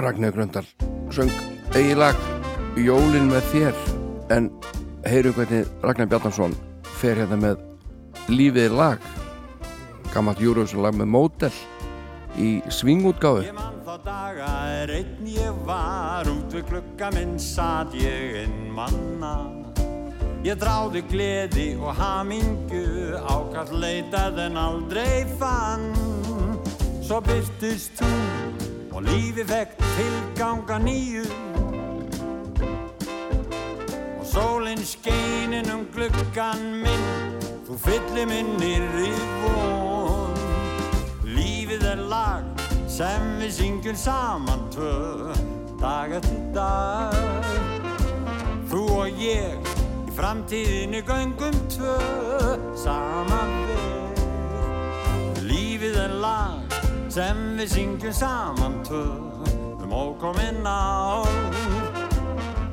[0.00, 0.66] Ragnar Gröndal
[1.12, 1.30] söng
[1.74, 2.16] eigilag
[2.78, 3.80] Jólin með þér.
[4.30, 4.48] En
[5.04, 6.54] heyrum hvernig Ragnar Bjarnarsson
[7.00, 7.60] fer hérna með
[8.30, 9.02] Lífið lag.
[10.14, 11.52] Gammalt Júruvísson lag með mótel
[12.38, 13.48] í svingútgáfu.
[13.86, 19.34] Þá daga er einn ég var út við klukka minn satt ég inn manna.
[20.46, 25.90] Ég dráði gleði og hamingu ákall leitað en aldrei fann.
[27.04, 28.39] Svo byrtist þú
[29.00, 31.24] og lífi fekk tilganga nýju.
[34.20, 40.36] Og sólinn skeinin um gluggan minn þú fyllir minnir í von.
[41.24, 42.44] Lífið er lag
[42.90, 45.32] sem við syngjum saman tvö
[45.80, 47.48] dag eftir dag.
[48.68, 49.70] Þú og ég
[50.04, 51.96] í framtíðinu göngum tvö
[52.78, 54.20] saman veg
[55.48, 56.69] Lífið er lag
[57.10, 59.02] sem við syngjum saman tvö
[59.82, 61.26] um ókominn ár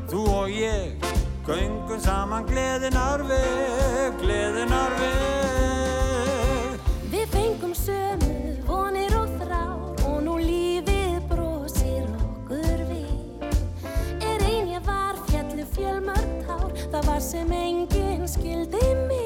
[0.08, 1.08] Þú og ég
[1.48, 6.78] göngum saman gleðinar veg, gleðinar veg
[7.10, 13.46] Við fengum sömu vonir og þrár og nú lífið brosir okkur við.
[14.22, 19.17] Er ein ég var fjallu fjölmörg tár, það var sem enginn skildi mig.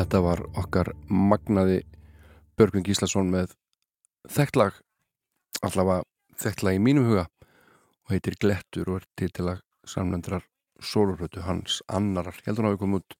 [0.00, 1.82] Þetta var okkar magnaði
[2.56, 3.50] Börgvin Gíslason með
[4.32, 4.78] þekklag,
[5.60, 6.06] allavega
[6.40, 7.26] þekklag í mínum huga
[8.06, 10.46] og heitir Glettur og er títilag samlendrar
[10.80, 13.18] solurötu hans annarar, heldur að við komum út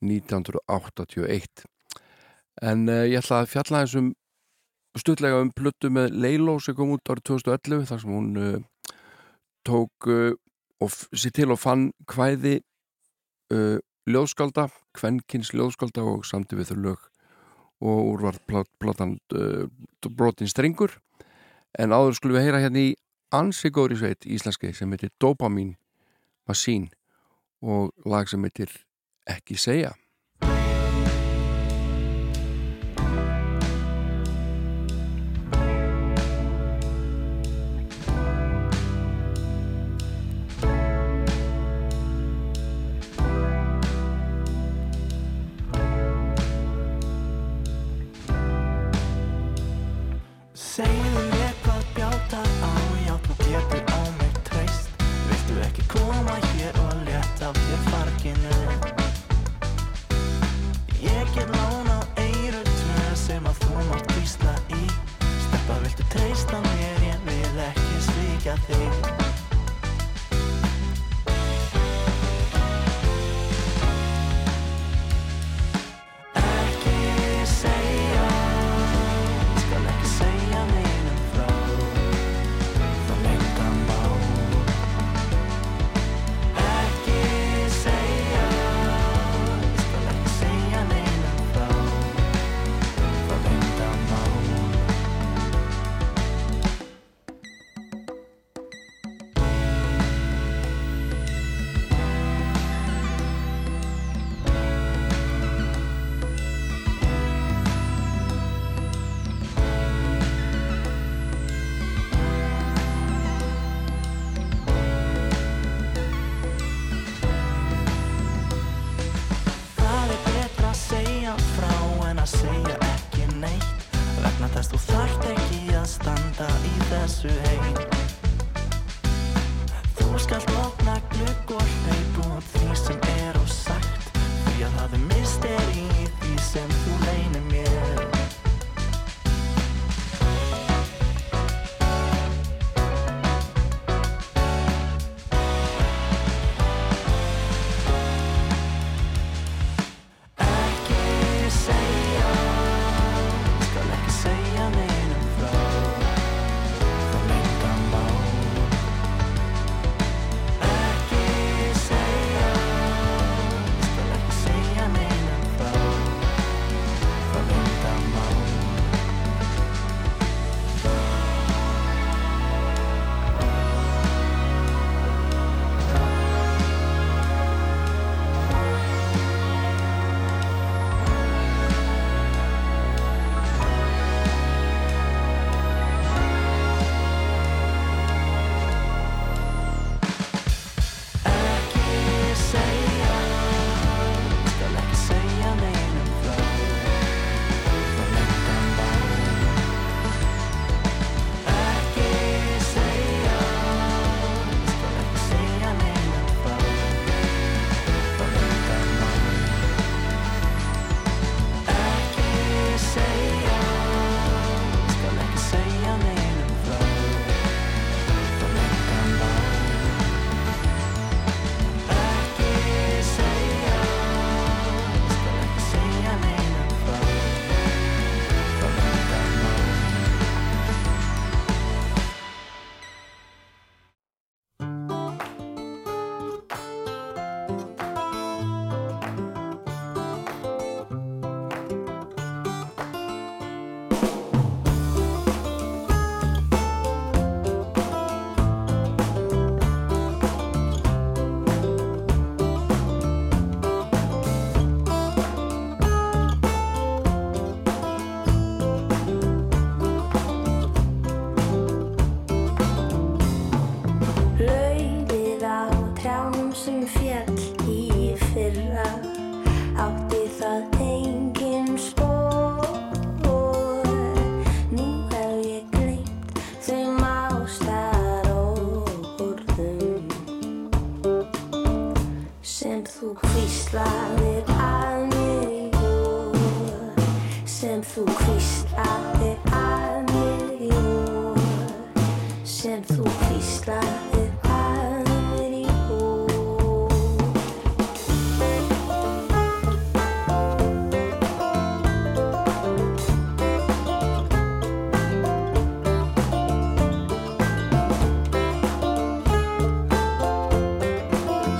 [0.00, 1.66] 1981
[2.64, 4.08] en uh, ég ætla að fjalla þessum
[4.96, 8.96] stutlega um plötu með Leiló sem kom út árið 2011 þar sem hún uh,
[9.60, 10.32] tók uh,
[10.80, 12.62] og sér til og fann hvæði
[13.48, 13.78] Uh,
[14.08, 17.04] ljóðskálda, kvennkins ljóðskálda og samti við þau lög.
[17.78, 18.40] Og úrvarð
[18.82, 20.96] plátan eh, uh, brotin strengur.
[21.78, 22.96] En áður skulum við heyra hérna í
[23.34, 25.76] ansi góðri sveit íslenski sem heitir Dopamin
[26.48, 26.88] Masín
[27.62, 28.72] og lag sem heitir
[29.28, 29.92] Ekki segja.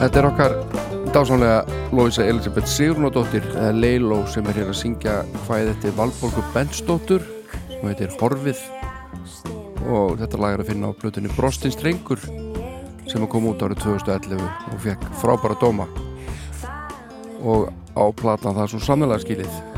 [0.09, 0.53] Þetta er okkar
[1.13, 6.45] dásamlega Lóisa Elisabeth Sigrunadóttir eða Leiló sem er hér að syngja hvað þetta er Valborgu
[6.55, 7.27] Bentsdóttur
[7.67, 8.63] sem heitir Horfið.
[9.85, 14.49] Og þetta lag er að finna á blötunni Brostins Strengur sem kom út árið 2011
[14.49, 15.91] og fekk frábæra dóma.
[17.45, 19.78] Og á platan það er svo samlega skilið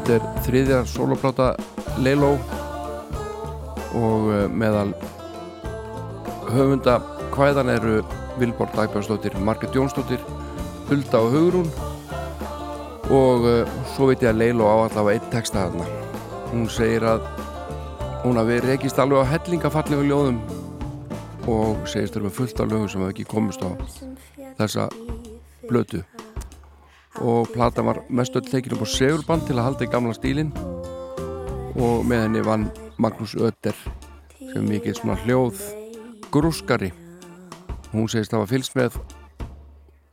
[0.00, 1.46] Þetta er þriðja soloplata
[2.00, 2.30] Leiló
[4.00, 4.94] og eh, meðal
[6.54, 6.94] höfunda
[7.34, 7.98] hvæðan eru
[8.40, 10.22] Vilborg Dagbjörnsdóttir, Margrét Jónsdóttir
[10.88, 11.68] Hulda og Hugrún.
[13.12, 15.90] Og uh, svo veit ég að Leiló á allavega einn texta þarna.
[16.54, 17.28] Hún segir að
[18.24, 20.40] hún hafi rekist alveg á hellingafallegu ljóðum
[21.44, 23.68] og segist þurfa fullt af lögum sem hafa ekki komist á
[24.62, 24.88] þessa
[25.68, 26.00] blötu
[27.20, 30.52] og plata var mest öll tekin upp á segurband til að halda í gamla stílin
[31.76, 32.68] og með henni vann
[33.00, 33.76] Magnús Ötter
[34.40, 35.60] sem mikið svona hljóð
[36.32, 36.92] grúskari.
[37.92, 39.00] Hún segist hafa fylgst með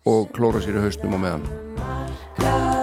[0.08, 2.77] og klóra sér í haustum á meðan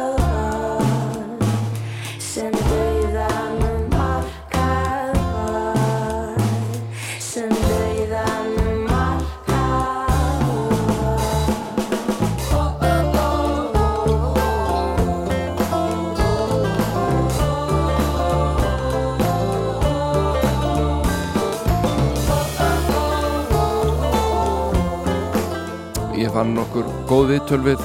[27.25, 27.83] góð viðtöl við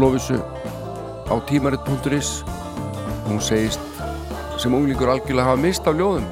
[0.00, 0.36] Lófisu
[1.28, 2.28] á tímarit.is
[3.26, 3.82] hún segist
[4.56, 6.24] sem unglingur algjörlega hafa mist af ljóðum.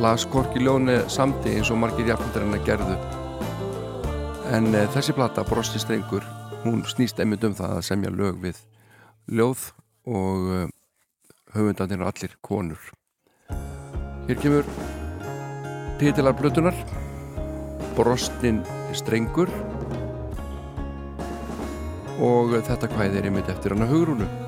[0.00, 2.96] Las Korki ljóni samti eins og margir jafnaldar hennar gerðu.
[4.56, 6.24] En e, þessi plata Brosti strengur
[6.62, 8.64] hún snýst einmitt um það að semja lög við
[9.28, 9.68] ljóð
[10.08, 10.64] og e,
[11.52, 12.80] höfundanir eru allir konur.
[14.24, 14.72] Hér kemur
[16.00, 16.80] titilar blötunar
[17.92, 18.64] Brostin
[18.96, 19.52] strengur
[22.22, 24.26] og þetta kvæði er einmitt eftir hana hugrúnu.
[24.26, 24.43] Stjarnan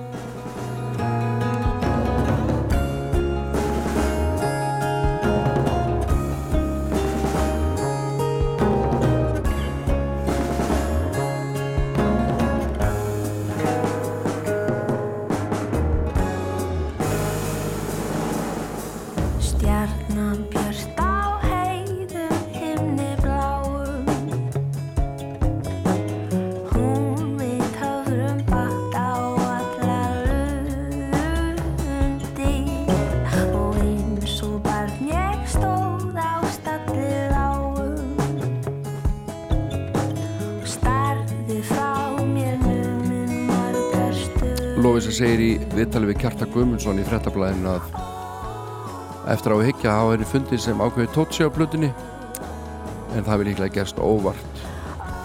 [46.87, 51.51] Guðmundsson í frettablaðinu að eftir á að higgja hafa henni fundið sem ákveði tótsi á
[51.51, 54.61] plötunni en það vil líklega gerst óvart.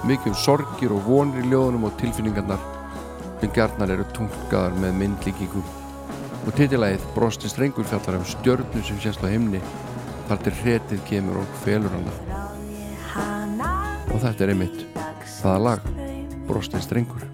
[0.10, 2.64] Mikið um sorgir og vonir í ljóðunum og tilfinningarnar
[3.44, 5.68] sem gjarnar eru tungaðar með myndlíkingum
[6.42, 9.62] og titilægið Brosti strengur fjallar um stjörnu sem sést á himni
[10.32, 12.16] þar til hretið kemur og felur hana.
[14.10, 14.82] Og þetta er einmitt
[15.38, 15.94] það lag
[16.50, 17.31] Brosti strengur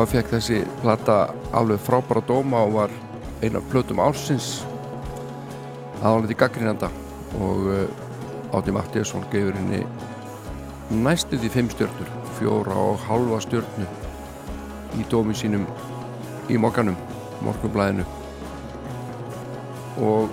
[0.00, 1.14] þá fekk þessi plata
[1.52, 2.92] alveg frábæra dóma og var
[3.44, 4.62] eina plötum ársins.
[6.00, 6.88] Aðalegt í gaggrinanda
[7.36, 9.82] og uh, Átti Mattiasson gefur henni
[11.04, 12.08] næstu því fimm stjörnur
[12.38, 13.84] fjóra og halva stjörnu
[14.96, 15.66] í dómi sínum
[16.50, 16.96] í mokkanum,
[17.44, 18.06] morgunblæðinu
[20.00, 20.32] og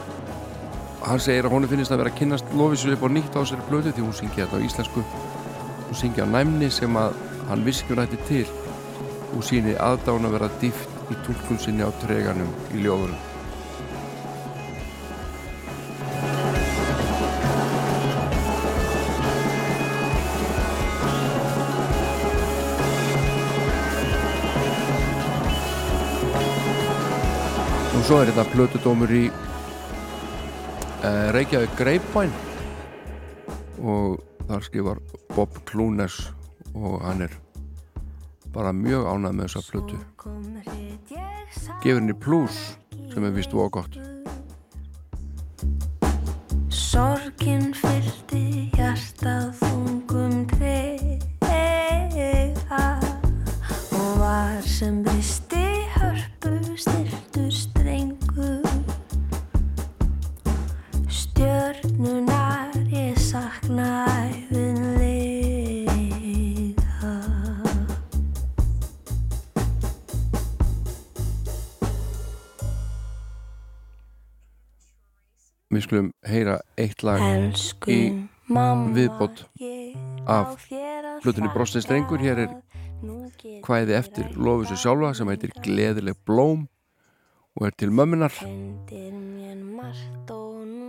[1.04, 3.68] hann segir að honu finnist að vera að kynast Lóvísu upp á nýtt á þessari
[3.68, 5.04] blödu því hún syngi þetta á íslensku.
[5.90, 7.20] Hún syngi á næmni sem að
[7.52, 8.48] hann viskjur ætti til
[9.38, 13.22] og síni aðdána að vera dýft í tólkun sinni á treganum í ljóðunum.
[27.94, 32.34] Og svo er þetta plötudómur í uh, Reykjavík Greipvæn
[33.86, 34.98] og þar skrifar
[35.36, 36.16] Bob Klúnes
[36.74, 37.34] og hann er
[38.58, 39.98] bara mjög ánægð með þessa plötu.
[41.84, 42.58] Gefur henni plus
[43.14, 44.00] sem er vist og gott.
[46.74, 49.67] Sorgin fyldi hjartað
[77.08, 78.02] lag Elsku í
[78.52, 79.46] mamma, viðbót
[80.28, 80.58] af
[81.24, 82.56] hlutinni Brostin Strengur hér er
[83.64, 86.66] hvæði eftir Lófusu sjálfa sem heitir Gleðileg blóm
[87.58, 88.34] og er til mömmunar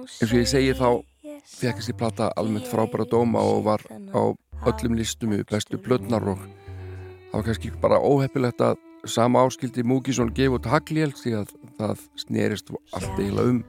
[0.09, 0.89] eins og ég segi þá
[1.49, 4.23] fekk þessi plata almennt frábæra dóma og var á
[4.67, 10.35] öllum listum í bestu blötnar og það var kannski bara óheppilegt að sama áskildi Múkisson
[10.35, 13.63] gefa út Hagliel því að það snerist allt eiginlega um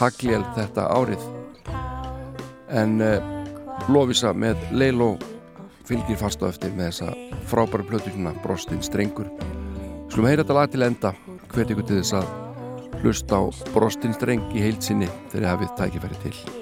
[0.00, 1.49] Hagliel þetta árið
[2.76, 3.18] en uh,
[3.90, 5.14] Lófisa með Leilo
[5.88, 9.30] fylgir fast á eftir með þessa frábæra plötu hérna Brostin Strengur.
[10.10, 11.14] Skulum heyra þetta lag til enda.
[11.50, 13.42] Hvet ykkur til þess að hlusta á
[13.74, 16.59] Brostin Streng í heilsinni þegar hafið tækifæri til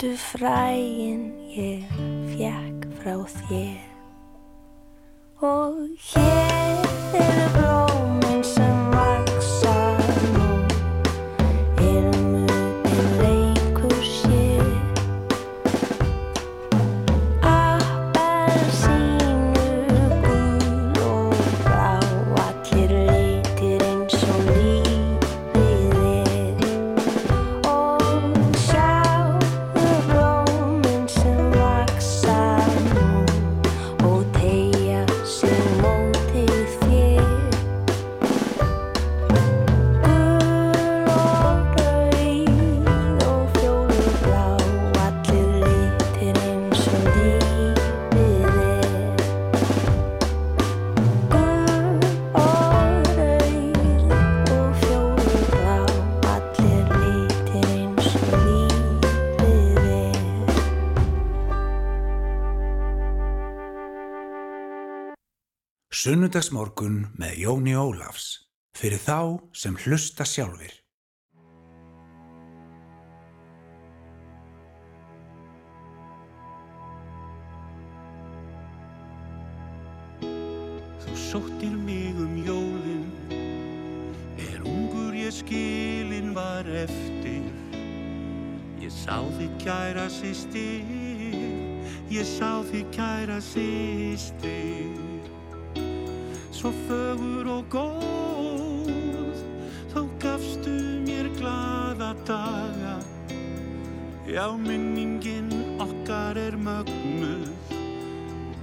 [0.00, 1.22] Fyrstu frægin
[1.52, 1.84] ég
[2.32, 3.89] fjekk frá þér.
[66.00, 68.46] Sunnudagsmorgun með Jóni Ólafs.
[68.72, 70.72] Fyrir þá sem hlusta sjálfur.
[81.02, 83.04] Þú sóttir mig um jólin
[84.40, 87.44] Er ungur ég skilin var eftir.
[88.80, 90.80] Ég sá þig kæra sýstir
[92.08, 95.09] Ég sá þig kæra sýstir
[96.60, 99.38] Svo fögur og góð.
[99.88, 100.74] Þá gafstu
[101.06, 102.98] mér glaða daga.
[104.28, 105.48] Já, minningin
[105.80, 107.48] okkar er mögnuð.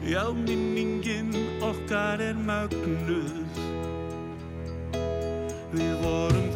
[0.05, 3.57] Já, minningin okkar er mögnuð.
[5.73, 6.46] Við vorum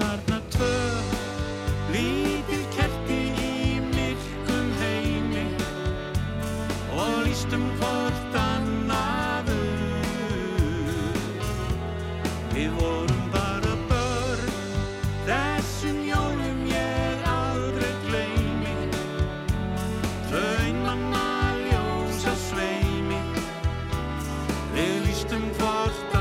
[24.92, 26.20] Við lístum hvort annaður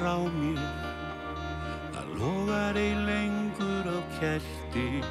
[0.00, 0.60] frá mér.
[1.92, 5.02] Það logar ei lengur á kerti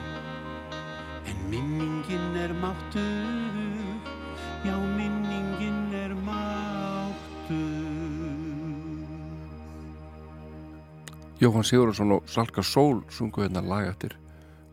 [1.29, 3.05] En minningin er máttu
[4.65, 7.61] Já, minningin er máttu
[11.39, 14.17] Jóhann Sigurðarsson og Salka Sól sungu hérna lag eftir.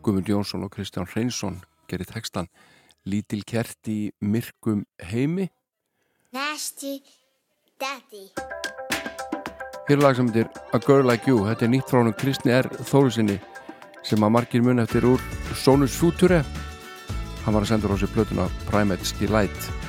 [0.03, 2.49] Guðmund Jónsson og Kristján Hreinsson gerir textan
[3.07, 5.47] Lítil kert í myrkum heimi.
[6.35, 6.99] Nasty
[7.79, 8.76] Daddy.
[9.87, 11.45] Hér er lag sem heitir A Girl Like You.
[11.47, 12.67] Þetta er nýtt frá hann Kristni R.
[12.89, 13.37] Þórusinni
[14.03, 15.21] sem að margir mun eftir úr
[15.55, 16.41] Sonus Future
[17.45, 19.86] Hann var að senda á sig plötuna Primates Delight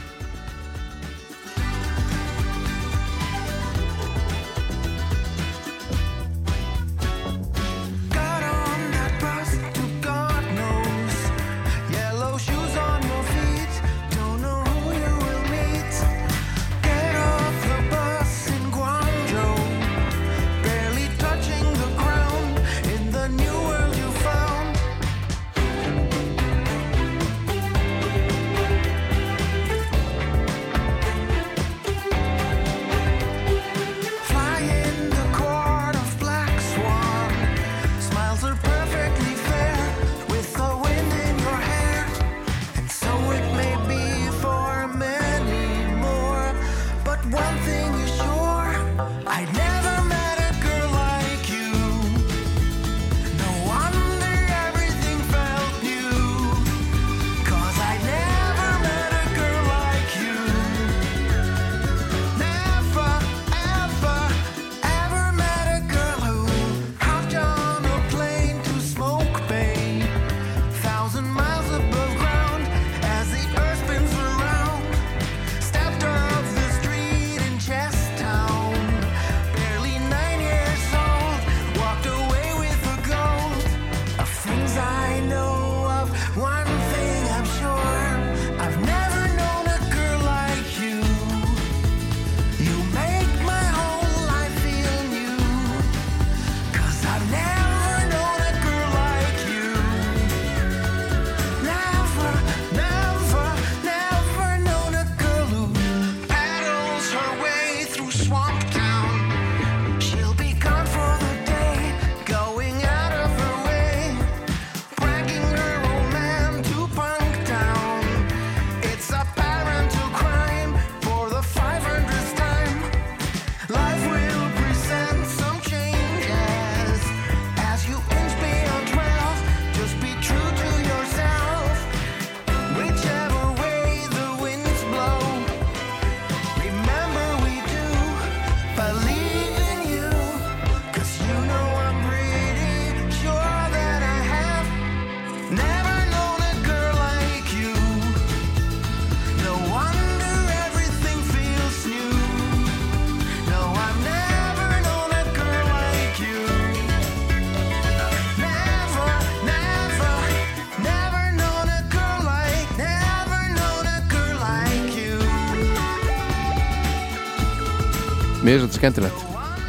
[168.79, 169.27] skemmtilegt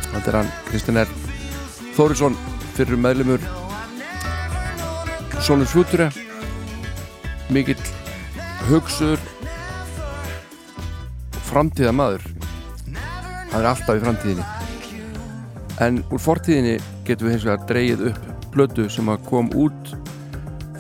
[0.10, 1.12] Þetta er hann Kristinn R.
[1.98, 2.38] Þórisson
[2.78, 3.44] fyrir meðlumur
[5.44, 6.10] Solins Future
[7.50, 7.80] mikill
[8.70, 9.22] hugsuður
[11.50, 12.26] framtíða maður
[13.50, 14.46] hann er alltaf í framtíðinni
[15.82, 16.76] en úr fortíðinni
[17.08, 19.94] getum við hins vegar dreyið upp blödu sem að kom út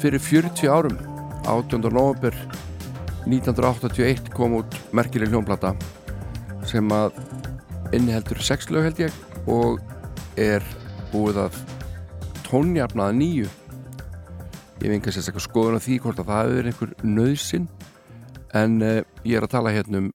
[0.01, 0.99] fyrir 40 árum
[1.47, 1.87] 18.
[1.89, 2.35] november
[3.25, 5.73] 1981 kom út merkileg hljónplata
[6.69, 7.17] sem að
[7.95, 9.17] inniheldur sex lög held ég
[9.49, 9.79] og
[10.39, 10.63] er
[11.13, 11.59] búið að
[12.45, 13.49] tónjafnaða nýju.
[14.79, 17.67] Ég vingar sérstaklega skoðun á því hvort að það hefur verið einhver nöðsin
[18.55, 20.09] en eh, ég er að tala hérna um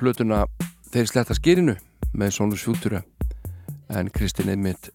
[0.00, 0.44] plötuna
[0.90, 1.76] Þeir sletta skirinu
[2.18, 3.04] með Sónus Fjútura
[3.94, 4.88] en Kristinn Einmitt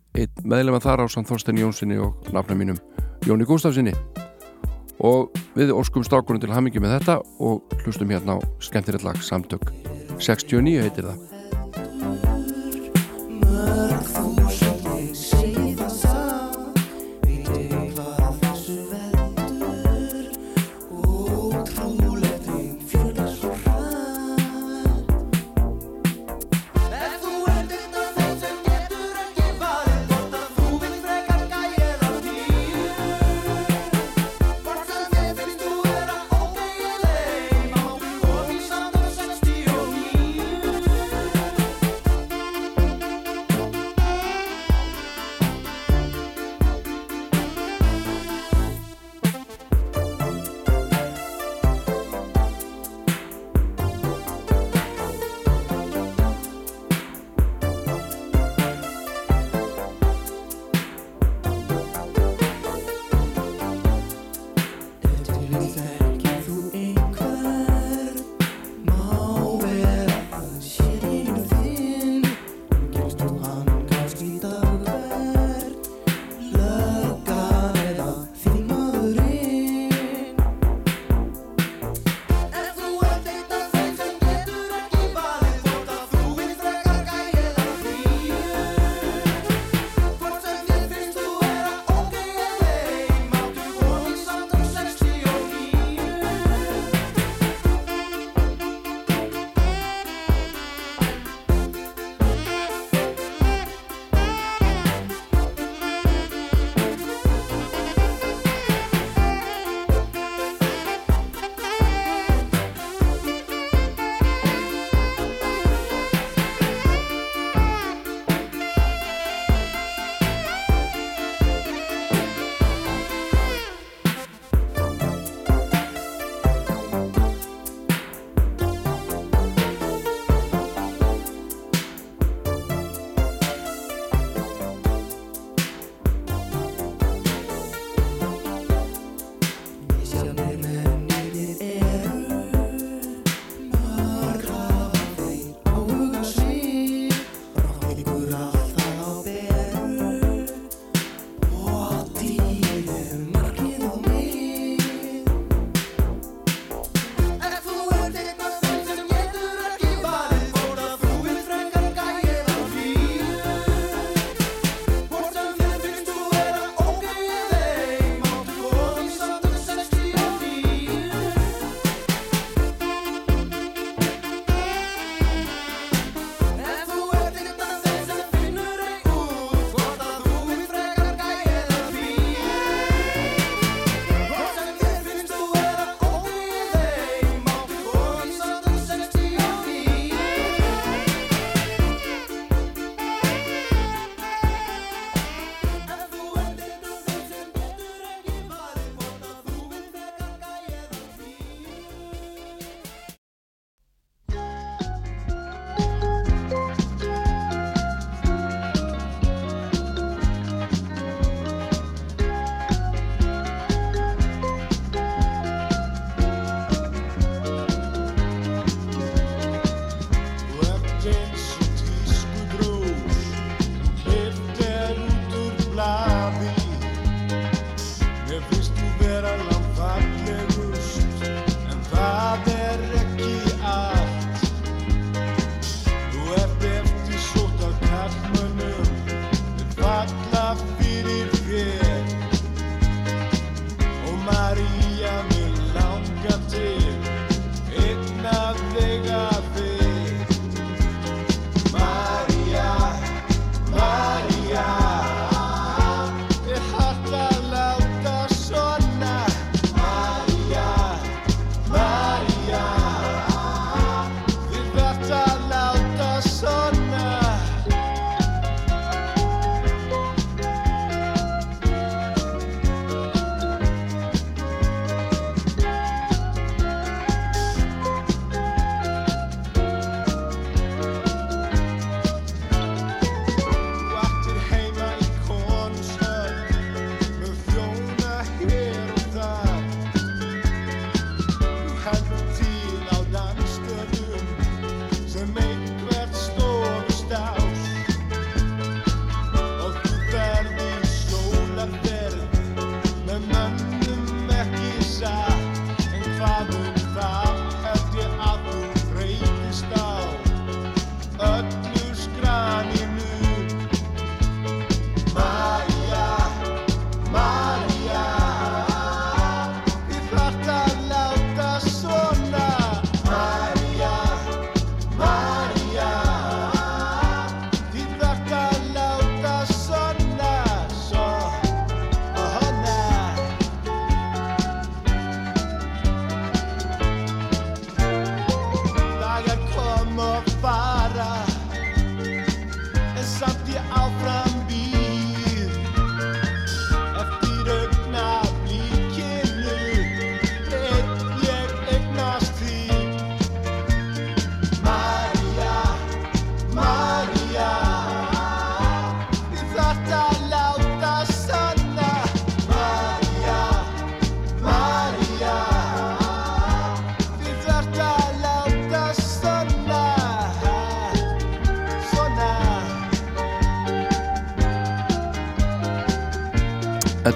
[0.44, 2.82] meðlega með þar á Sannþorsten Jónssoni og nafna mínum
[3.24, 3.94] Jóni Gustafssoni
[5.00, 7.16] og við orskum stákunum til hamingi með þetta
[7.48, 9.72] og hlustum hérna á skemmtirillag samtök
[10.20, 11.35] 69 heitir það.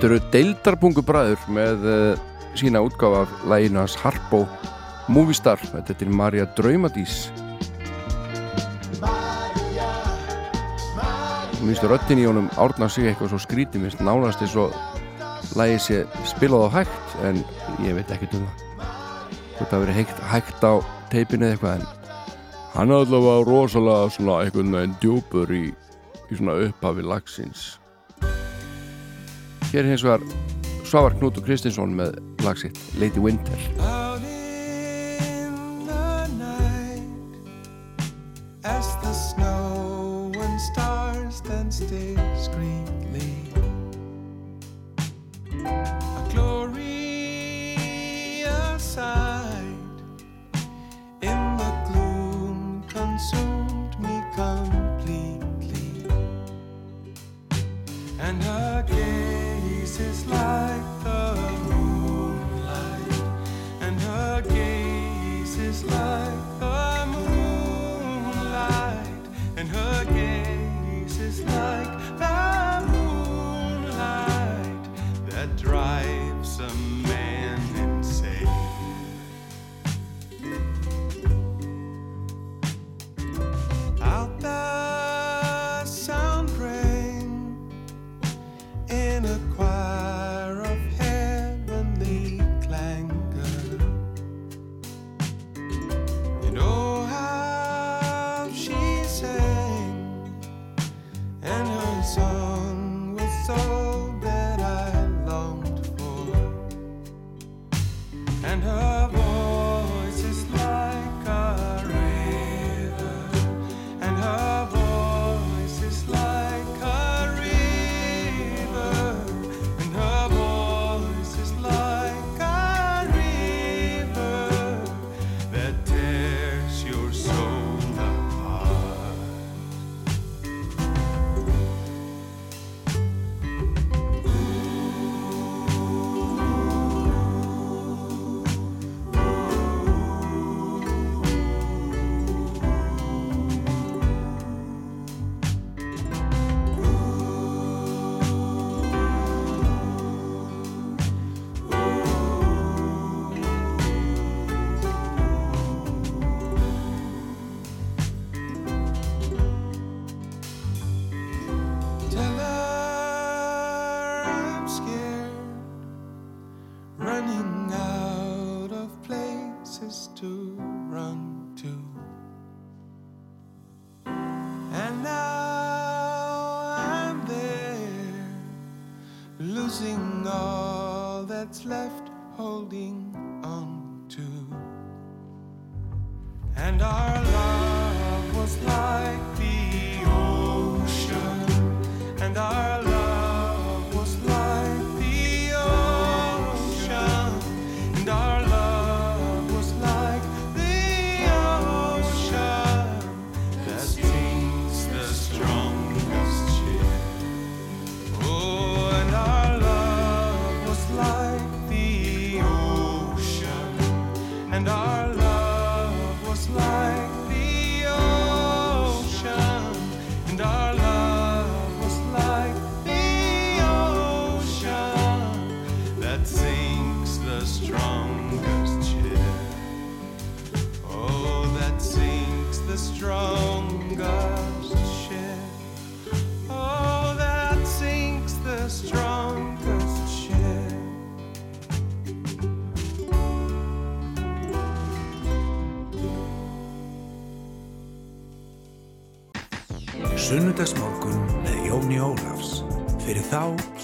[0.10, 2.22] Þetta eru deildarpungubræður með uh,
[2.58, 4.40] sína útgáfa af læginu hans Harpo
[5.06, 7.18] Movistar, þetta er Marja Draumadís.
[11.60, 12.48] Mér finnst röttin í honum.
[12.58, 14.74] Árnar sig eitthvað svo skrítið, mér finnst nánast eins og
[15.60, 16.00] lægið sé
[16.32, 17.38] spilað á hægt en
[17.86, 18.88] ég veit ekkert um það.
[19.60, 20.74] Þetta að vera hægt, hægt á
[21.14, 21.86] teipinu eða eitthvað en
[22.80, 27.68] hann er allavega rosalega svona eitthvað með en djúpur í, í svona upphafi lagsins.
[29.70, 30.24] Hér er hins vegar
[30.82, 33.99] Svavar Knútur Kristinsson með lagsitt Lady Winter.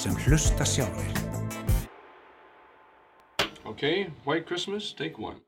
[0.06, 1.12] Sem hlusta sjálfur.
[3.66, 5.42] Okay, White Christmas, take one.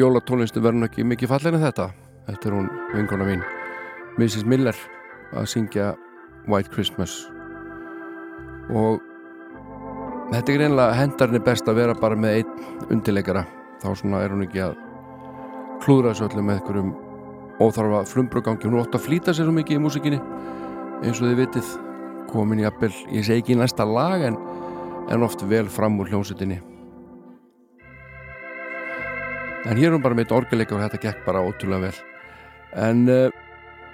[0.00, 1.90] Jólatónlistu verður nú ekki mikið fallin en þetta.
[2.26, 3.42] Þetta er hún vingona mín,
[4.18, 4.46] Mrs.
[4.48, 4.78] Miller,
[5.36, 5.92] að syngja
[6.50, 7.14] White Christmas.
[8.74, 9.00] Og
[10.32, 13.46] þetta er greinlega hendarni best að vera bara með einn undirleikara.
[13.82, 14.76] Þá svona er hún ekki að
[15.84, 16.94] klúðra þessu öllu með einhverjum
[17.62, 18.66] óþarfa flumbrugangi.
[18.66, 20.22] Hún er ótt að flýta sér svo mikið í músikinni,
[21.02, 21.74] eins og þið vitið,
[22.32, 24.38] komin í appel, ég segi ekki næsta lag en,
[25.12, 26.58] en oft vel fram úr hljómsutinni.
[29.66, 31.96] En hér er hún bara með orgeleika og þetta gekk bara ótrúlega vel.
[32.78, 33.32] En uh,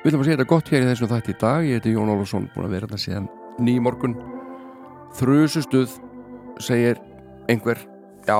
[0.02, 1.64] við ætlum að segja þetta gott hér í þessum þætti í dag.
[1.64, 3.30] Ég heiti Jón Ólafsson, búin að vera þetta síðan
[3.62, 4.18] ný morgun.
[5.16, 5.96] Þrjusustuð
[6.62, 7.00] segir
[7.50, 7.80] einhver,
[8.28, 8.36] já,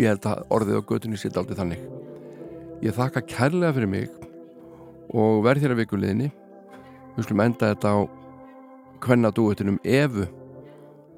[0.00, 1.82] ég held að orðið á götunni sitt aldrei þannig.
[2.84, 4.08] Ég þakka kærlega fyrir mig
[5.08, 6.30] og verð þér að vikuleginni.
[7.16, 7.98] Við skulum enda þetta á
[9.04, 10.28] kvennadúutinum Evu.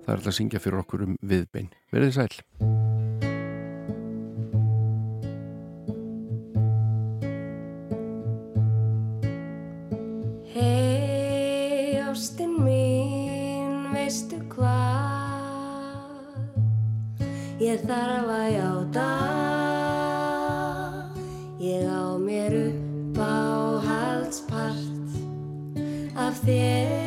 [0.05, 1.73] Það er alltaf að syngja fyrir okkur um viðbein.
[1.91, 2.86] Verðið sæl.
[17.87, 19.09] Þarf að játa.
[21.63, 25.11] Ég á mér upp á haldspart
[26.15, 27.07] af þér.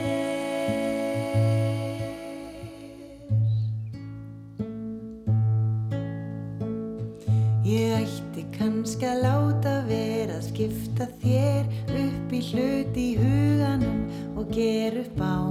[8.60, 14.01] Kannski að láta vera að skipta þér upp í hlut í huganum
[14.35, 15.48] og gera upp á